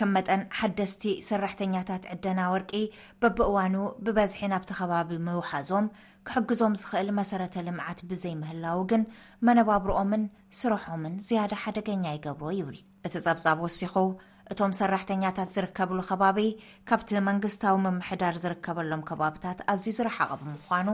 ከም 0.00 0.10
መጠን 0.16 0.42
ሓደስቲ 0.58 1.02
ሰራሕተኛታት 1.28 2.04
ዕደና 2.14 2.40
ወርቂ 2.54 2.72
በብእዋኑ 3.24 3.74
ብበዝሒ 4.04 4.42
ናብቲ 4.52 4.70
ኸባቢ 4.80 5.10
ምውሓዞም 5.28 5.86
ክሕግዞም 6.28 6.76
ዝኽእል 6.80 7.08
መሰረተ 7.20 7.54
ልምዓት 7.68 8.00
ብዘይምህላው 8.10 8.80
ግን 8.92 9.04
መነባብሮኦምን 9.48 10.24
ስርሖምን 10.60 11.16
ዝያደ 11.28 11.52
ሓደገኛ 11.64 12.04
ይገብሮ 12.18 12.48
ይብል 12.60 12.78
እቲ 13.06 13.14
ጸብጻብ 13.28 13.60
ወሲኹ 13.66 13.94
እቶም 14.52 14.72
ሰራሕተኛታት 14.78 15.48
ዝርከብሉ 15.54 15.98
ከባቢ 16.08 16.38
ካብቲ 16.88 17.10
መንግስታዊ 17.28 17.76
ምምሕዳር 17.84 18.34
ዝርከበሎም 18.42 19.02
ከባቢታት 19.08 19.58
ኣዝዩ 19.72 19.92
ዝረሓቐ 19.98 20.30
ብምኳኑ 20.40 20.88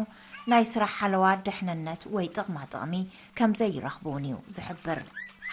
ናይ 0.50 0.64
ስራሕ 0.72 0.92
ሓለዋ 0.98 1.24
ድሕነነት 1.48 2.02
ወይ 2.16 2.26
ጥቕማጥቕሚ 2.36 2.94
ከምዘይረኽቡ 3.40 4.04
ውን 4.14 4.26
እዩ 4.28 4.36
ዝሕብር 4.58 5.00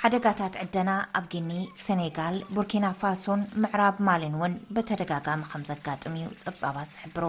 ሓደጋታት 0.03 0.53
ዕደና 0.65 0.91
ኣብ 1.19 1.25
ግኒ 1.33 1.51
ሴኔጋል 1.85 2.37
ቡርኪና 2.55 2.85
ፋሶን 3.01 3.41
ምዕራብ 3.63 3.97
ማሊን 4.09 4.37
እውን 4.39 4.55
ብተደጋጋሚ 4.77 5.41
ከም 5.53 5.65
ዘጋጥሙ 5.71 6.15
ዩ 6.25 6.29
ፀብጻባት 6.45 6.89
ዝሕብሩ 6.95 7.23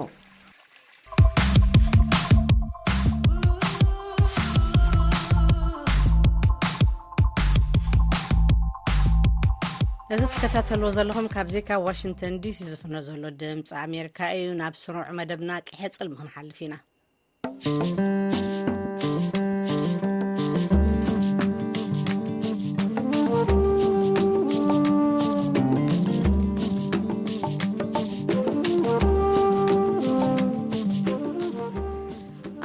እዚ 10.15 10.21
ትከታተልዎ 10.33 10.89
ዘለኹም 10.97 11.27
ካብ 11.33 11.47
ዘካብ 11.55 11.81
ዋሽንተን 11.87 12.35
ዲሲ 12.43 12.59
ዝፍኖ 12.73 12.95
ዘሎ 13.09 13.25
ድምፂ 13.41 13.67
ኣሜሪካ 13.85 14.19
እዩ 14.39 14.49
ናብ 14.61 14.75
ስሩዑ 14.83 15.03
መደብና 15.21 15.51
ቅሐፅልሚ 15.69 16.13
ክንሓልፍ 16.19 16.59
ኢና 16.67 16.75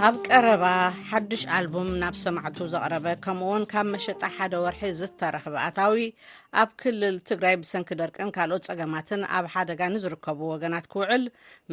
ኣብ 0.05 0.15
ቀረባ 0.27 0.65
ሓዱሽ 1.09 1.41
ኣልቡም 1.55 1.89
ናብ 2.01 2.15
ሰማዕቱ 2.21 2.57
ዘቅረበ 2.73 3.05
ከምውን 3.25 3.63
ካብ 3.71 3.85
መሸጣ 3.95 4.21
ሓደ 4.35 4.53
ወርሒ 4.63 4.81
ዝተረክብ 4.99 5.55
ኣታዊ 5.63 6.03
ኣብ 6.61 6.69
ክልል 6.81 7.15
ትግራይ 7.29 7.55
ብሰንኪ 7.63 7.89
ደርቅን 8.01 8.29
ካልኦት 8.35 8.69
ፀገማትን 8.69 9.21
ኣብ 9.39 9.45
ሓደጋ 9.55 9.81
ንዝርከቡ 9.95 10.39
ወገናት 10.53 10.85
ክውዕል 10.93 11.25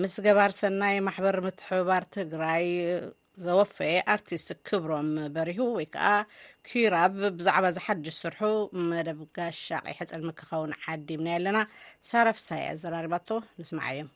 ምስ 0.02 0.16
ገባር 0.26 0.52
ሰናይ 0.60 0.96
ማሕበር 1.06 1.38
ምትሕባር 1.46 2.04
ትግራይ 2.16 2.66
ዘወፈየ 3.46 3.96
ኣርቲስት 4.16 4.50
ክብሮም 4.70 5.08
በሪሁ 5.36 5.60
ወይ 5.78 5.88
ከዓ 5.96 6.08
ኪራብ 6.70 7.16
ብዛዕባ 7.38 7.66
ዝሓዱሽ 7.78 8.18
ስርሑ 8.24 8.40
መደብ 8.90 9.22
ጋሻቂ 9.38 9.84
ሕፅድ 10.02 10.22
ምክኸውን 10.30 10.74
ዓዲምና 10.98 11.28
ኣለና 11.38 11.60
ሳራፍሳይ 12.12 12.62
ኣዘራሪባቶ 12.74 13.28
ንስማዓ 13.62 13.90
እዮም 13.96 14.10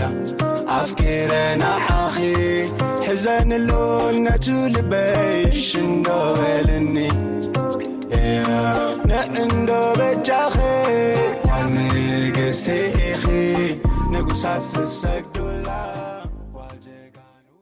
ያ 0.00 0.04
ኣፍኪረ 0.78 1.32
ናዓኺ 1.60 2.16
ሕዘንል 3.06 3.68
እነቱ 4.16 4.46
ልበይሽእንዶ 4.74 6.08
በልኒ 6.40 6.96
ያ 8.34 8.60
ንዕንዶ 9.10 9.70
በጃኸ 9.98 10.56
ዋንግዝቲ 11.50 12.68
ኢኺ 13.08 13.24
ንጉሳት 14.14 14.64
ዝሰግዱላ 14.76 15.68
ዋጀጋንዉ 16.58 17.58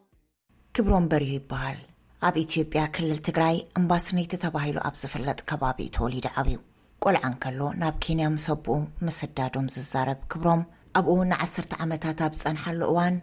ክብሮም 0.79 1.07
በርእዩ 1.13 1.35
ይበሃል 1.41 1.81
ኣብ 2.29 2.37
ኢትዮጵያ 2.47 2.83
ክልል 2.97 3.19
ትግራይ 3.29 3.57
እምባስነይቲ 3.81 4.33
ተባሂሉ 4.47 4.79
ኣብ 4.89 4.95
ዝፍለጥ 5.03 5.41
ከባቢኡ 5.53 5.91
ተወሊዲ 5.99 6.29
ዓብዩ 6.43 6.59
ቈልዓንከሎ 7.05 7.61
ናብ 7.83 7.97
ኬንያ 8.05 8.27
ምሰብኡ 8.37 8.77
ምስዳዶም 9.07 9.67
ዝዛረብ 9.75 10.21
ክብሮም 10.33 10.63
ኣብኡንዓሰርተ 10.99 11.73
ዓመታት 11.85 12.19
ኣብ 12.27 12.33
ዝፀንሓሉ 12.41 12.81
እዋን 12.91 13.17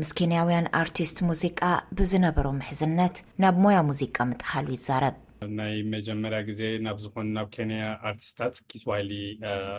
ምስ 0.00 0.10
ኬንያውያን 0.18 0.66
ኣርቲስት 0.80 1.18
ሙዚቃ 1.28 1.60
ብዝነበሮም 1.98 2.60
ሕዝነት 2.68 3.16
ናብ 3.42 3.56
ሞያ 3.64 3.78
ሙዚቃ 3.88 4.16
ምትሃሉ 4.30 4.66
ይዛረብ 4.76 5.16
ናይ 5.58 5.74
መጀመርያ 5.94 6.38
ግዜ 6.48 6.60
ናብ 6.86 6.96
ዝኮን 7.04 7.28
ናብ 7.36 7.48
ኬንያ 7.56 7.82
ኣርቲስታት 8.10 8.54
ኪስዋይሊ 8.70 9.12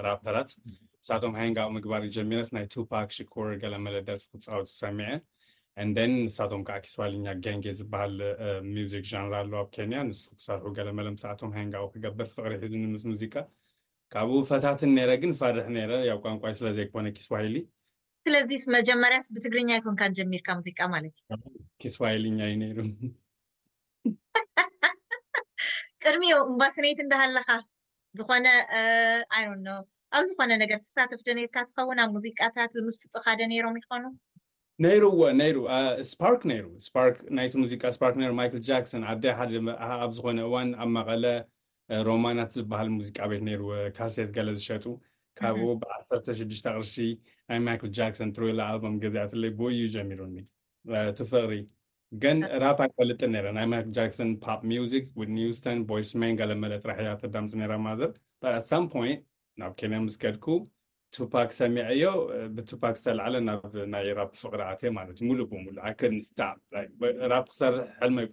ራተራት 0.07 0.51
ንሳቶም 0.71 1.33
ሃንጋቅ 1.39 1.67
ምግባር 1.77 2.03
ጀሚረስ 2.17 2.51
ናይ 2.57 2.65
ቱፓክ 2.75 3.09
ሽኩር 3.17 3.49
ገለ 3.63 3.75
መለ 3.85 3.97
ደርፊ 4.09 4.23
ክትፀቀው 4.33 4.61
ዝሰሚዐ 4.71 5.09
ን 5.89 5.97
ንሳቶም 6.25 6.63
ከዓ 6.69 6.77
ኪስዋልኛ 6.85 7.27
ገንጌ 7.47 7.65
ዝበሃል 7.79 8.15
ሚውዚክ 8.75 9.05
ንራ 9.25 9.33
ኣሎ 9.43 9.53
ኣብ 9.63 9.69
ኬንያ 9.77 9.99
ንሱ 10.09 10.23
ክሰርሑ 10.39 10.65
ገለመለ 10.79 11.07
ምስኣቶም 11.15 11.53
ሃንጋቁ 11.57 11.85
ክገብር 11.95 12.27
ፍቅሪ 12.35 12.53
ሒዝንምስ 12.65 13.05
ሙዚቃ 13.11 13.33
ካብኡ 14.13 14.37
ፈታትን 14.47 14.89
ነረ 14.97 15.11
ግን 15.21 15.31
ፈርሕ 15.41 15.67
ረ 15.89 15.91
ያ 16.07 16.13
ቋንቋ 16.23 16.43
ስለዘይክኮነ 16.59 17.07
ኪስዋሂሊ 17.17 17.57
ስለዚ 18.25 18.51
መጀመርያ 18.75 19.19
ብትግርኛ 19.35 19.69
ይኮንካጀሚርካ 19.77 20.47
ሙዚቃ 20.59 20.79
ማለት 20.93 21.15
እዩ 21.35 21.51
ኪስዋሂልኛ 21.81 22.39
እዩ 22.49 22.55
ነሩ 22.63 22.77
ቅድሚኡ 26.03 26.35
እምባስኔይት 26.51 26.99
እንዳሃለካ 27.05 27.49
ዝኮነ 28.19 28.45
ይ 28.65 29.49
ኣብ 30.17 30.23
ዝኮነ 30.29 30.51
ነገር 30.63 30.79
ተሳተፍ 30.85 31.19
ዶርካ 31.27 31.55
ትኸውን 31.69 31.99
ኣብ 32.03 32.09
ሙዚቃታት 32.17 32.71
ዝምስጡ 32.79 33.13
ካደ 33.25 33.39
ነሮም 33.51 33.75
ይኮኑ 33.81 34.03
ነይሩዎ 34.85 35.19
ይሩ 35.49 35.57
ስፓርክ 36.11 36.41
ይሩ 36.57 36.65
ስፓርክ 36.87 37.15
ናይቲ 37.39 37.53
ሙዚቃ 37.63 37.83
ስፓርክ 37.97 38.15
ማይል 38.39 38.61
ጃክሰን 38.69 39.03
ኣ 39.07 39.09
ሓደኣብዝኮነ 39.39 40.37
እዋን 40.49 40.69
ኣብ 40.83 40.89
መቐለ 40.97 41.23
ሮማናት 42.07 42.49
ዝበሃል 42.57 42.89
ሙዚቃ 42.97 43.17
ቤት 43.31 43.43
ነይሩ 43.49 43.61
ካሴት 43.97 44.29
ገለ 44.37 44.49
ዝሸጡ 44.57 44.85
ካብኡ 45.39 45.65
ብ1ተሽዱሽተ 45.81 46.65
ቕርሺ 46.75 46.93
ናይ 47.49 47.59
ማይክል 47.67 47.89
ጃክሰን 47.97 48.31
ትሩይላ 48.35 48.59
ኣልበም 48.71 48.95
ገዜያትለይ 49.03 49.51
ብእዩ 49.59 49.81
ጀሚሩኒ 49.95 50.35
ቲፍቕሪ 51.19 51.53
ግን 52.23 52.37
ራፓ 52.63 52.79
ፈልጥ 52.97 53.21
ነረ 53.33 53.45
ናይ 53.57 53.65
ማይል 53.71 53.87
ጃክሰን 53.97 54.31
ፓፕ 54.43 54.61
ሚውዚክ 54.71 55.05
ወድ 55.19 55.29
ኒውስተን 55.39 55.79
ቦይስሜን 55.91 56.37
ጋለ 56.41 56.51
መለጥራሕያ 56.63 57.11
ተኣዳምፅ 57.21 57.53
ነራማዘር 57.61 58.11
ኣት 58.57 58.65
ሳም 58.71 58.85
ፖይንት 58.95 59.21
ናብ 59.61 59.73
ኬንያ 59.81 59.99
ምስ 60.07 60.15
ገድኩ 60.25 60.45
ቱፓክ 61.15 61.49
ሰሚዐ 61.59 61.85
ዮ 62.01 62.05
ብቱፓክ 62.55 62.97
ብራፍእሙሉ 64.53 65.39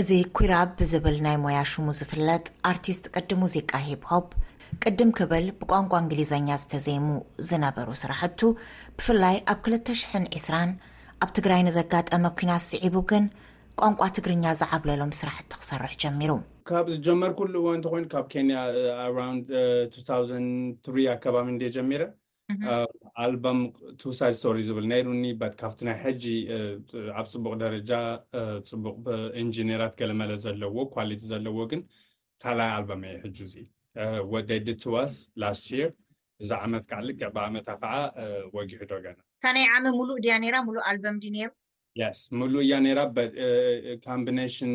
እዚ 0.00 0.10
ኩራብ 0.36 0.68
ብዝብል 0.80 1.16
ናይ 1.26 1.36
ሞያሽሙ 1.44 1.86
ዝፍለጥ 1.98 2.44
ኣርቲስት 2.70 3.04
ቅዲ 3.16 3.30
ሙዚቃ 3.42 3.70
ሂብ 3.88 4.04
ሆፕ 4.12 4.28
ቅድም 4.82 5.10
ክብል 5.18 5.46
ብቋንቋ 5.60 5.92
እንግሊዘኛ 6.02 6.48
ዝተዘይሙ 6.62 7.08
ዝነበሩ 7.48 7.88
ስራሕቱ 8.04 8.40
ብፍላይ 8.98 9.36
ኣብ 9.52 9.60
20020 9.74 10.66
ኣብ 11.22 11.30
ትግራይ 11.38 11.60
ንዘጋጠመ 11.66 12.24
ኩና 12.38 12.52
ዝስዒቡ 12.62 12.94
ግን 13.10 13.24
ቋንቋ 13.80 14.00
ትግርኛ 14.16 14.44
ዝዓብለሎም 14.60 15.10
ስራሕቲ 15.18 15.50
ክሰርሑ 15.60 15.90
ጀሚሩ 16.02 16.30
ካብ 16.68 16.86
ዝጀመር 16.94 17.30
ኩሉ 17.40 17.52
ዎ 17.66 17.74
እንተኮይኑ 17.76 18.06
ካብ 18.14 18.26
ኬንያ 18.32 18.56
ኣ 19.02 19.06
20 20.08 21.06
ኣከባቢ 21.14 21.46
እን 21.54 21.60
ጀሚረ 21.76 22.02
ኣልበም 23.24 23.60
ቱ 24.00 24.12
ሳይስቶሪ 24.20 24.58
ዝብል 24.68 24.86
ነይሩኒ 24.94 25.24
በ 25.40 25.50
ካብቲ 25.62 25.80
ናይ 25.88 25.96
ሕጂ 26.04 26.24
ኣብ 27.20 27.26
ፅቡቅ 27.34 27.54
ደረጃ 27.64 27.92
ፅቡቅ 28.70 28.96
እንጂነራት 29.42 29.94
ገለ 30.00 30.12
መለት 30.22 30.42
ዘለዎ 30.46 30.76
ኳሊቲ 30.96 31.22
ዘለዎ 31.32 31.58
ግን 31.72 31.82
ካልይ 32.44 32.70
ኣልበም 32.78 33.04
ዩ 33.12 33.16
ሕጂ 33.26 33.38
እዙ 33.48 33.56
ወደ 34.34 34.50
ስ 35.16 35.20
ላስት 35.44 35.66
ር 35.82 35.90
እዛ 36.44 36.50
ዓመት 36.68 36.86
ካዓልዕ 36.92 37.18
ብዓመታ 37.38 37.68
ከዓ 37.82 37.94
ወጊሑ 38.58 38.80
ዶገና 38.94 39.20
ካናይ 39.42 39.66
ዓመ 39.76 39.84
ሙሉእ 39.98 40.18
ድያነራ 40.24 40.56
ሙሉእ 40.66 40.84
ኣልበም 40.90 41.16
ዲ 41.22 41.26
ነይሩስ 41.36 42.18
ሙሉእ 42.40 42.62
እያ 42.66 42.72
ነራ 42.86 43.00
በ 43.16 43.24
ካምቢኔሽን 44.04 44.72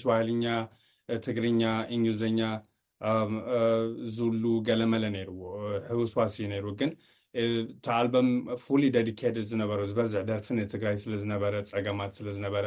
ስ 0.00 0.02
ባሂልኛ 0.10 0.44
ትግርኛ 1.26 1.62
እኙዘኛ 1.96 2.40
ዝውሉ 4.16 4.44
ገለመለ 4.68 5.04
ነይሩ 5.18 5.30
ህውስዋስ 5.90 6.34
እዩ 6.38 6.46
ነይሩ 6.54 6.66
ግን 6.80 6.90
እቲ 7.42 7.84
ኣልበም 7.98 8.28
ፍሉይ 8.64 8.88
ደዲኬድ 8.96 9.36
ዝነበሩ 9.50 9.80
ዝበዝሕ 9.90 10.22
ደርፍን 10.30 10.58
ትግራይ 10.74 10.96
ስለዝነበረ 11.04 11.54
ፀገማት 11.72 12.12
ስለዝነበረ 12.18 12.66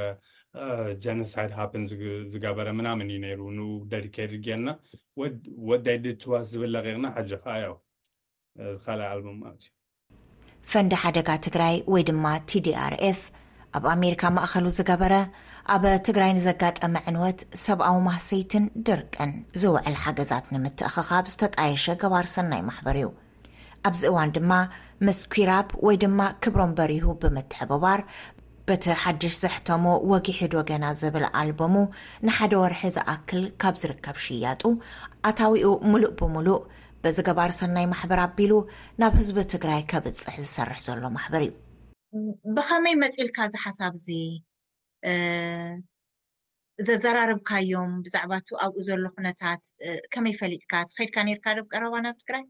ጀነሳይድ 1.05 1.51
ሃፕን 1.59 1.85
ዝገበረ 2.33 2.67
ምናምን 2.79 3.09
እዩ 3.13 3.19
ነይሩ 3.27 3.41
ን 3.57 3.61
ደዲኬድ 3.93 4.33
ጌርና 4.47 4.69
ወዳይ 5.71 5.99
ዲትዋስ 6.07 6.47
ዝብላቂቕና 6.55 7.07
ሓጀ 7.17 7.31
ከያ 7.45 7.65
ካል 8.85 9.01
ኣልም 9.13 9.37
ማለት 9.45 9.63
እዩ 9.67 9.72
ፈንዲ 10.71 10.93
ሓደጋ 11.03 11.29
ትግራይ 11.45 11.75
ወይ 11.93 12.03
ድማ 12.09 12.25
ቲdrf 12.49 13.19
ኣብ 13.77 13.83
ኣሜሪካ 13.93 14.23
ማእኸሉ 14.35 14.65
ዝገበረ 14.77 15.13
ኣብ 15.73 15.83
ትግራይ 16.07 16.31
ንዘጋጠመ 16.37 16.95
ዕንወት 17.09 17.39
ሰብኣዊ 17.63 17.97
ማሰይትን 18.07 18.65
ድርቅን 18.87 19.31
ዝውዕል 19.61 19.95
ሓገዛት 20.03 20.45
ንምትእክኻብ 20.53 21.25
ዝተጣየሸ 21.33 21.85
ግባር 22.01 22.25
ሰናይ 22.35 22.61
ማሕበር 22.67 22.97
እዩ 22.99 23.09
ኣብዚ 23.87 24.01
እዋን 24.11 24.31
ድማ 24.35 24.51
ምስ 25.07 25.19
ኩራብ 25.33 25.69
ወይ 25.87 25.95
ድማ 26.03 26.19
ክብሮም 26.43 26.73
በሪሁ 26.77 27.07
ብምትሕበባር 27.23 28.01
በቲ 28.67 28.83
ሓድሽ 29.03 29.33
ዘሕተሞ 29.43 29.85
ወጊሒዶ 30.11 30.53
ገና 30.69 30.83
ዝብል 30.99 31.25
ኣልቦሙ 31.39 31.75
ንሓደ 32.27 32.53
ወርሒ 32.63 32.81
ዝኣክል 32.95 33.41
ካብ 33.63 33.75
ዝርከብ 33.81 34.17
ሽያጡ 34.25 34.61
ኣታዊኡ 35.29 35.71
ሙሉእ 35.91 36.13
ብምሉእ 36.19 36.61
በዚገባር 37.03 37.51
ሰናይ 37.59 37.85
ማሕበር 37.93 38.19
ኣቢሉ 38.27 38.53
ናብ 39.01 39.13
ህዝቢ 39.19 39.37
ትግራይ 39.53 39.81
ከብፅሕ 39.91 40.35
ዝሰርሕ 40.43 40.77
ዘሎ 40.87 41.01
ማሕበር 41.15 41.43
እዩ 41.47 41.51
ብከመይ 42.55 42.95
መፂልካ 43.03 43.37
እዚ 43.49 43.55
ሓሳብ 43.65 43.93
እዚ 43.99 44.09
ዘዘራርብካእዮም 46.87 47.91
ብዛዕባእቲ 48.05 48.47
ኣብኡ 48.65 48.79
ዘሎ 48.87 49.03
ኩነታት 49.15 49.63
ከመይ 50.13 50.33
ፈሊጥካ 50.41 50.71
ትከድካ 50.89 51.17
ርካ 51.31 51.47
ዶም 51.57 51.67
ቀረባ 51.73 51.93
ናብ 52.05 52.15
ትግራይ 52.21 52.43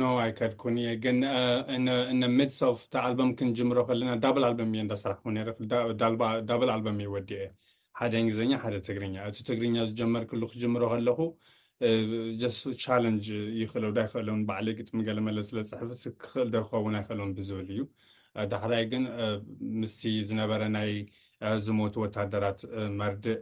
ኖ 0.00 0.02
ኣይከድኩን 0.24 0.76
እ 0.82 0.92
ግን 1.04 1.18
ሚድስ 2.38 2.58
ፍቲ 2.82 2.92
ኣልበም 3.06 3.30
ክንጅምሮ 3.38 3.78
ከለና 3.88 4.12
ዳብል 4.24 4.44
ኣልም 4.50 4.70
እየእዳስራሕኩ 4.76 5.24
ዳብል 6.50 6.70
ኣልበም 6.74 7.00
እዩወዲእየ 7.06 7.48
ሓደ 8.00 8.12
ንግዜኛ 8.26 8.52
ሓደ 8.62 8.76
ትግርኛ 8.88 9.16
እቲ 9.30 9.38
ትግርኛ 9.50 9.76
ዝጀመር 9.90 10.22
ክሉ 10.30 10.42
ክጅምሮ 10.52 10.82
ከለኹ 10.92 11.18
ቻንጅ 12.84 13.26
ይኽእለ 13.60 13.84
ዶይክእለን 13.96 14.40
ባዕለ 14.48 14.66
ግጥሚ 14.80 14.98
ገለ 15.08 15.18
መለስ 15.28 15.46
ስለፅሕፊ 15.50 15.88
ስክክእል 16.02 16.48
ደርከውን 16.54 16.94
ኣይክእለ 16.98 17.20
ብዝብል 17.38 17.68
እዩ 17.74 17.80
ዳሓዳይ 18.52 18.84
ግን 18.92 19.04
ምስ 19.80 19.94
ዝነበረ 20.28 20.60
ናይ 20.76 20.92
ዝሞቱ 21.66 21.94
ወታደራት 22.04 22.60
መርድእ 23.00 23.40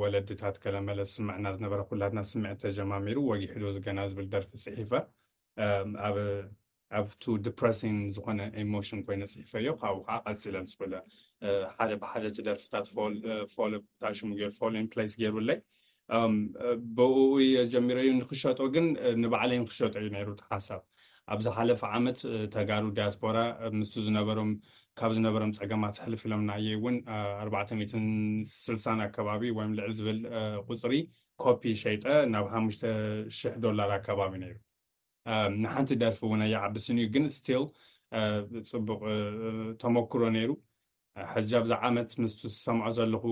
ወለድታት 0.00 0.56
ከለመለስ 0.62 1.10
ስምዕና 1.18 1.46
ዝነበረ 1.56 1.80
ኩላትና 1.90 2.20
ስምዕ 2.32 2.52
ተጀማሚሩ 2.64 3.18
ወጊሕዶ 3.30 3.64
ዝገና 3.76 3.98
ዝብል 4.10 4.26
ደርፊ 4.34 4.50
ፅሒፈ 4.64 4.92
ኣብቱ 6.98 7.22
ድስን 7.46 7.96
ዝኮነ 8.16 8.40
ኤሞሽን 8.60 9.00
ኮይነ 9.06 9.22
ፅሒፈ 9.32 9.52
እዮ 9.62 9.70
ካብኡ 9.80 9.98
ከዓ 10.06 10.16
ቀፂኢለ 10.26 10.56
ስ 10.74 10.86
ሓደ 11.76 11.90
ብሓደቲ 12.02 12.36
ደርፍታት 12.48 12.86
ሽሙ 14.18 14.30
ፕ 14.60 15.04
ገይርብለይ 15.22 15.60
ብእኡ 16.96 17.34
ጀሚሮዩ 17.72 18.08
ንክሸጦ 18.18 18.58
ግን 18.74 18.86
ንባዕለዩ 19.22 19.58
ንክሸጠ 19.64 19.94
እዩ 20.02 20.06
ነይሩ 20.16 20.28
ሓሳብ 20.50 20.82
ኣብዚ 21.34 21.46
ሓለፈ 21.56 21.80
ዓመት 21.96 22.18
ተጋሩ 22.54 22.84
ዲያስፖራ 22.98 23.38
ምስ 23.78 23.90
ዝነበም 24.04 24.50
ካብ 24.98 25.10
ዝነበሮም 25.16 25.52
ፀገማት 25.58 25.96
ሕልፍ 26.04 26.22
ኢሎም 26.28 26.42
ናየ 26.50 26.68
እውን 26.78 26.96
4ዕ0 27.42 28.00
6ልሳን 28.54 29.02
ኣከባቢ 29.06 29.42
ወይ 29.56 29.66
ልዕል 29.78 29.92
ዝብል 29.98 30.18
ቁፅሪ 30.70 30.94
ኮፒ 31.42 31.62
ሸይጠ 31.82 32.04
ናብ 32.32 32.46
5ሙሽ00 32.60 33.52
ዶላር 33.64 33.92
ኣከባቢ 33.98 34.32
ነይሩ 34.44 34.56
ንሓንቲ 35.62 35.90
ደርፊ 36.02 36.20
እውን 36.28 36.40
ኣየ 36.46 36.54
ዓቢስን 36.68 36.98
እዩ 37.02 37.08
ግን 37.16 37.26
ስቲል 37.36 37.64
ፅቡቕ 38.70 39.00
ተመክሮ 39.82 40.22
ነይሩ 40.38 40.50
ሕጂ 41.32 41.50
ኣብዛ 41.58 41.72
ዓመት 41.86 42.10
ምስ 42.22 42.32
ዝሰምዖ 42.54 42.86
ዘለኹ 42.96 43.24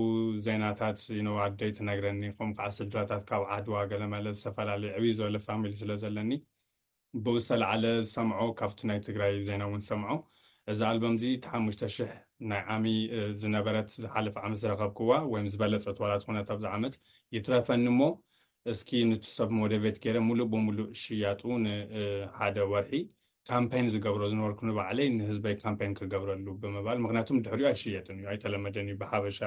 ዜናታት 0.45 0.99
ይነዋዶይ 1.17 1.71
ትነግረኒ 1.77 2.21
ከምኡ 2.37 2.55
ከዓ 2.57 2.67
ስድታት 2.77 3.21
ካብ 3.29 3.43
ዓድዋ 3.55 3.75
ገለ 3.91 4.03
መለ 4.13 4.25
ዝተፈላለዩ 4.37 4.89
ዕብይ 4.97 5.13
ዝበለ 5.17 5.37
ፋሚሊ 5.47 5.71
ስለ 5.81 5.91
ዘለኒ 6.03 6.31
ብኡ 7.23 7.35
ዝተለዓለ 7.43 7.83
ዝሰምዖ 8.07 8.39
ካብቲ 8.59 8.79
ናይ 8.89 8.99
ትግራይ 9.07 9.33
ዜና 9.47 9.61
እውን 9.69 9.83
ሰምዖ 9.89 10.09
እዚ 10.71 10.79
ኣልቦምእዚ 10.91 11.23
ቲ 11.43 11.51
ሓሙሽተ 11.53 11.81
ሽሕ 11.95 12.11
ናይ 12.51 12.61
ዓሚ 12.75 12.85
ዝነበረት 13.41 13.89
ዝሓልፍ 14.03 14.35
ዓመ 14.45 14.51
ዝረከብ 14.63 14.91
ክዋ 14.99 15.11
ወይ 15.33 15.43
ዝበለፀት 15.55 15.99
ዋላትኩነት 16.05 16.47
ኣብዚ 16.55 16.65
ዓመት 16.77 16.95
ይትረፈኒ 17.37 17.85
ሞ 17.99 18.09
እስኪ 18.73 18.89
ንቲሰብ 19.11 19.49
መደቤት 19.61 19.97
ገይረ 20.05 20.17
ሙሉእ 20.29 20.49
ብሙሉእ 20.53 20.89
ሽያጡ 21.03 21.41
ንሓደ 21.67 22.57
ወርሒ 22.73 22.93
ካምፓን 23.51 23.85
ዝገብሮ 23.93 24.21
ዝነበርኩ 24.31 24.59
ንባዕለይ 24.69 25.07
ንህዝበይ 25.17 25.55
ካምፓን 25.65 25.91
ክገብረሉ 25.99 26.45
ብምባል 26.61 26.97
ምክንያቱም 27.05 27.37
ድሕሪዮ 27.45 27.65
ኣይሽየጥን 27.71 28.17
እዩ 28.21 28.25
ኣይተለመደን 28.31 28.87
እዩ 28.91 28.95
ብሓበሻ 29.01 29.39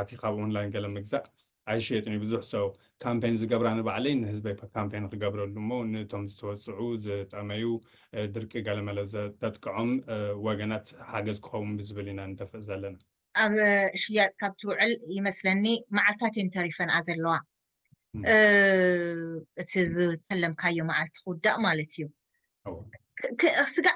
ኣቲ 0.00 0.10
ካብ 0.20 0.34
ንላይን 0.48 0.70
ገለ 0.74 0.86
ምግዛእ 0.94 1.24
ኣይሽየጥን 1.72 2.12
እዩ 2.14 2.20
ብዙሕ 2.24 2.40
ሰብ 2.52 2.70
ካምን 3.02 3.36
ዝገብራ 3.42 3.68
ንባዕለይ 3.78 4.14
ንህዝበይ 4.22 4.54
ካምን 4.76 5.08
ክገብረሉሞ 5.14 5.70
ንቶም 5.92 6.24
ዝተወፅዑ 6.30 6.80
ዝጠመዩ 7.06 7.66
ድርቂ 8.36 8.52
ገለመለ 8.68 8.98
ደጥቀዖም 9.42 9.92
ወገናት 10.46 10.86
ሓገዝ 11.10 11.40
ክኸውን 11.46 11.74
ብዝብል 11.80 12.08
ኢና 12.12 12.20
ንደፍእ 12.32 12.64
ዘለና 12.70 12.96
ኣብ 13.42 13.52
ሽያጥ 14.04 14.32
ካብቲውዕል 14.42 14.94
ይመስለኒ 15.16 15.66
መዓልታት 15.98 16.34
እየንተሪፈን 16.40 16.92
ኣ 16.96 17.00
ዘለዋ 17.08 17.34
እቲ 19.62 19.72
ዝተለምካዮ 19.94 20.78
መዓልቲ 20.90 21.16
ክውዳእ 21.24 21.58
ማለት 21.66 21.92
እዩ 21.98 22.06
ስጋዕ 23.74 23.94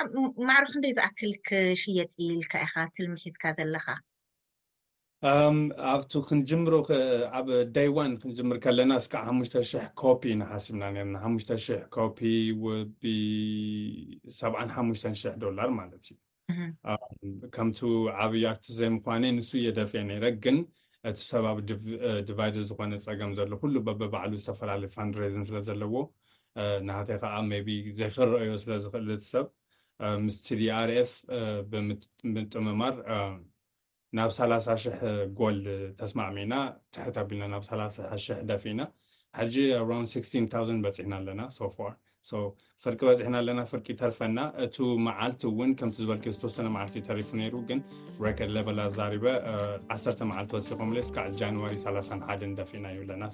ማዕሩክ 0.49 0.73
ንደይ 0.79 0.93
ዝኣክል 0.97 1.33
ክሽየፂኢኢልካ 1.49 2.53
ኢካ 2.67 2.75
ትልምሒዝካ 2.97 3.43
ዘለካ 3.59 3.87
ኣብቲ 5.93 6.13
ክንጅምሩኣብ 6.29 7.47
ደይ 7.77 7.89
ዋን 7.97 8.13
ክንጅምር 8.23 8.57
ከለና 8.65 8.93
ስከዕ 9.05 9.23
ሓሙሽተ0ሕ 9.29 9.83
ኮፒ 10.01 10.21
ንሓስብና 10.41 10.83
ርና 11.05 11.15
ሓሙሽተ 11.25 11.51
0ሕ 11.67 11.77
ኮፒ 11.97 12.19
ወ7ሓሙሽተ 12.65 15.05
0ሕ 15.21 15.33
ዶላር 15.45 15.69
ማለት 15.81 16.05
እዩ 16.11 16.17
ከምቲ 17.55 17.79
ዓብዪ 18.25 18.43
ኣስ 18.53 18.65
ዘይ 18.79 18.91
ምኳነ 18.97 19.23
ንሱ 19.39 19.51
የደፍአ 19.67 20.01
ነይረ 20.11 20.25
ግን 20.45 20.57
እቲ 21.11 21.19
ሰብኣብ 21.31 21.59
ድቫይደር 22.29 22.63
ዝኮነ 22.69 22.93
ፀገም 23.07 23.31
ዘሎ 23.39 23.51
ኩሉ 23.63 23.75
በበ 23.87 24.01
ባዕሉ 24.13 24.33
ዝተፈላለዩ 24.43 24.89
ፋንሬዝን 24.99 25.45
ስለ 25.49 25.57
ዘለዎ 25.69 25.93
ናህተይ 26.89 27.17
ከዓ 27.23 27.35
ሜይቢ 27.51 27.69
ዘይክረአዩ 27.99 28.51
ስለ 28.63 28.73
ዝክእልትሰብ 28.85 29.47
ምስቲ 30.25 30.45
ዲኣር 30.61 30.89
ኤፍ 31.01 31.11
ብምጥምማር 31.71 32.95
ናብ 34.17 34.31
3ሳ 34.39 34.67
00 34.67 35.33
ጎል 35.39 35.59
ተስማዕሚና 36.01 36.55
ትሕት 36.95 37.17
ኣቢልና 37.23 37.49
ናብ 37.55 37.65
30 37.71 38.01
00 38.15 38.39
ደፊ 38.51 38.65
ኢና 38.73 38.83
ሓጂ 39.39 39.55
ራን 39.91 40.07
6 40.17 40.45
ታው0ንድ 40.55 40.81
በፂሕና 40.87 41.15
ኣለና 41.21 41.43
ሶ 41.57 41.69
ፋር 41.77 41.93
ፍርቂ 42.85 43.01
በዝሕና 43.09 43.35
ኣለና 43.43 43.61
ፍርቂ 43.71 43.87
ተርፈና 44.01 44.41
እቲ 44.65 44.77
መዓልቲ 45.07 45.43
እውን 45.51 45.71
ከም 45.79 45.91
ዝበልክ 45.99 46.25
ዝወሰነ 46.37 46.67
መዓልቲዩተሪፉ 46.77 47.29
ነሩ 47.41 47.55
ግን 47.69 47.81
ድ 48.41 48.49
ለበላ 48.57 48.81
ዛሪበ 48.99 49.25
1 49.97 50.23
መዓልቲ 50.31 50.53
ወሲኮምስካዓ 50.59 51.25
ጃንዋሪ 51.41 51.75
31 51.85 52.55
ደፊእና 52.61 52.87
ዩብለና 52.97 53.25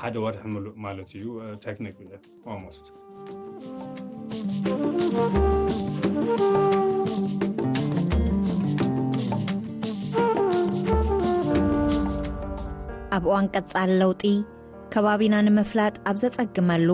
ሓደ 0.00 0.14
ወርሒ 0.24 0.42
ሙሉእ 0.54 0.74
ማለት 0.86 1.12
እዩ 1.18 1.38
ኒክኣ 1.86 2.70
ኣብ 13.16 13.24
ዋንቀፃል 13.34 13.90
ለውጢ 14.02 14.24
ከባቢና 14.94 15.34
ንምፍላጥ 15.46 15.94
ኣብ 16.10 16.16
ዘፀግመሉ 16.22 16.88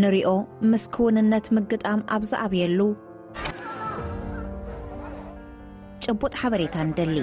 ንርኦ 0.00 0.28
ምስ 0.70 0.82
ክውንነት 0.94 1.46
ምግጣም 1.56 2.00
ኣብዝኣብየሉ 2.16 2.80
ጭቡጥ 6.04 6.32
ሓበሬታ 6.42 6.76
ንደሊ 6.88 7.16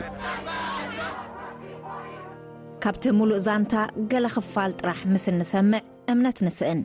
ካብቲ 2.84 3.04
ሙሉእ 3.20 3.42
ዛንታ 3.48 3.74
ገለ 4.12 4.26
ኽፋል 4.36 4.72
ጥራሕ 4.80 5.00
ምስንሰምዕ 5.14 5.82
እምነት 6.12 6.38
ንስእን 6.46 6.82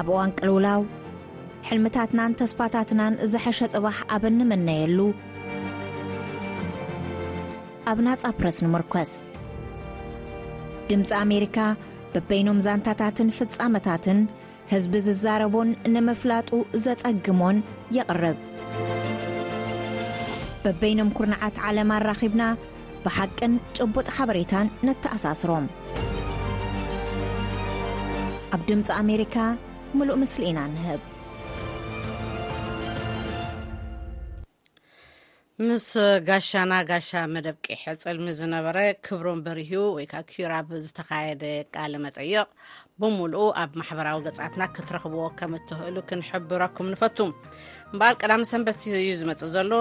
ኣብ 0.00 0.08
እዋን 0.12 0.30
ቅልውላው 0.38 0.82
ሕልምታትናን 1.68 2.36
ተስፋታትናን 2.40 3.14
ዘሐሸ 3.32 3.58
ጽባሕ 3.74 3.98
ኣበኒመነየሉ 4.14 4.98
ኣብ 7.90 7.98
ናጻ 8.08 8.24
ፕረስ 8.40 8.58
ንምርኰዝ 8.66 9.12
ድምፂ 10.90 11.10
ኣሜሪካ 11.24 11.56
በበይኖም 12.14 12.58
ዛንታታትን 12.66 13.28
ፍጻመታትን 13.38 14.18
ሕዝቢ 14.72 14.94
ዝዛረቦን 15.06 15.68
ንምፍላጡ 15.94 16.50
ዘጸግሞን 16.84 17.56
የቕርብ 17.96 18.38
በበይኖም 20.64 21.10
ኲርንዓት 21.18 21.56
ዓለማራኺብና 21.68 22.42
ብሓቅን 23.06 23.54
ጭቡጥ 23.78 24.08
ሓበሬታን 24.16 24.68
ነተኣሳስሮም 24.88 25.66
ኣብ 28.56 28.60
ድምፂ 28.70 28.88
ኣሜሪካ 29.02 29.36
ሙሉእ 29.98 30.18
ምስሊ 30.22 30.42
ኢና 30.50 30.60
ንህብ 30.74 31.00
ምስ 35.66 35.86
ጋሻና 36.28 36.72
ጋሻ 36.88 37.08
መደብ 37.32 37.56
ቅሕ 37.66 37.82
ፅልሚ 38.02 38.26
ዝነበረ 38.38 38.76
ክብሮም 39.06 39.40
በሪህዩ 39.46 39.82
ወይከዓ 39.96 40.20
ኪራብ 40.30 40.68
ዝተካየደ 40.84 41.42
ቃለ 41.74 41.92
መጠይቕ 42.04 42.46
ብምሉእ 43.02 43.50
ኣብ 43.62 43.70
ማሕበራዊ 43.80 44.18
ገፃትና 44.26 44.62
ክትረኽብዎ 44.76 45.22
ከም 45.38 45.52
እትኽእሉ 45.58 45.96
ክንሕብረኩም 46.08 46.88
ንፈቱ 46.94 47.18
እምበኣል 47.92 48.16
ቀዳሚ 48.22 48.42
ሰንበት 48.52 48.80
እዩ 49.02 49.08
ዝመፅእ 49.20 49.50
ዘሎ 49.54 49.72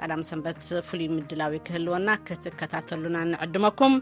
ቀዳሚ 0.00 0.22
ሰንበት 0.30 0.60
ፍሉይ 0.90 1.08
ምድላዊ 1.16 1.58
ክህልወና 1.68 2.08
ክትከታተሉና 2.28 3.16
ንዕድመኩም 3.32 3.96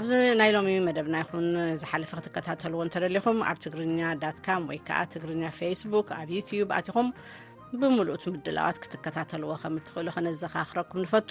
ኣብዚ 0.00 0.12
ናይ 0.42 0.50
ሎሚ 0.56 0.70
መደብና 0.88 1.16
ይኹን 1.24 1.48
ዝሓለፈ 1.82 2.12
ክትከታተልዎ 2.18 2.80
እንተደሊኹም 2.88 3.40
ኣብ 3.52 3.58
ትግርኛ 3.66 4.00
ዳትካም 4.24 4.68
ወይከዓ 4.72 5.00
ትግርኛ 5.14 5.44
ፌስቡክ 5.60 6.10
ኣብ 6.20 6.30
ዩትብ 6.38 6.70
ኣትኹም 6.80 7.10
ብምሉእት 7.80 8.24
ምድላዋት 8.32 8.76
ክትከታተልዎ 8.82 9.50
ከም 9.62 9.74
እትኽእሉ 9.80 10.08
ክነዘካ 10.16 10.54
ክረኩም 10.70 10.98
ንፈቱ 11.04 11.30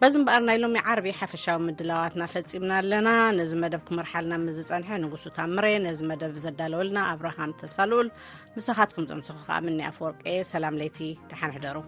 በዚ 0.00 0.12
እምበኣር 0.20 0.42
ናይሎሚ 0.48 0.74
ዓርብ 0.88 1.06
ሓፈሻዊ 1.20 1.58
ምድላዋትና 1.68 2.22
ፈፂምና 2.34 2.70
ኣለና 2.82 3.08
ነዚ 3.38 3.50
መደብ 3.64 3.82
ክምርሓልና 3.90 4.34
ምዝፀንሐ 4.46 4.90
ንጉስታምረ 5.04 5.64
ነዚ 5.86 6.00
መደብ 6.12 6.34
ዘዳለወልና 6.46 6.98
ኣብርሃም 7.12 7.54
ተስፋልኡል 7.62 8.08
ንሳኻትኩም 8.58 9.08
ዘምስኩ 9.10 9.38
ከዓ 9.46 9.58
ምኒ 9.66 9.80
ኣፈወርቄ 9.92 10.24
ሰላም 10.54 10.78
ለይቲ 10.82 10.98
ድሓንሕደሩ 11.32 11.78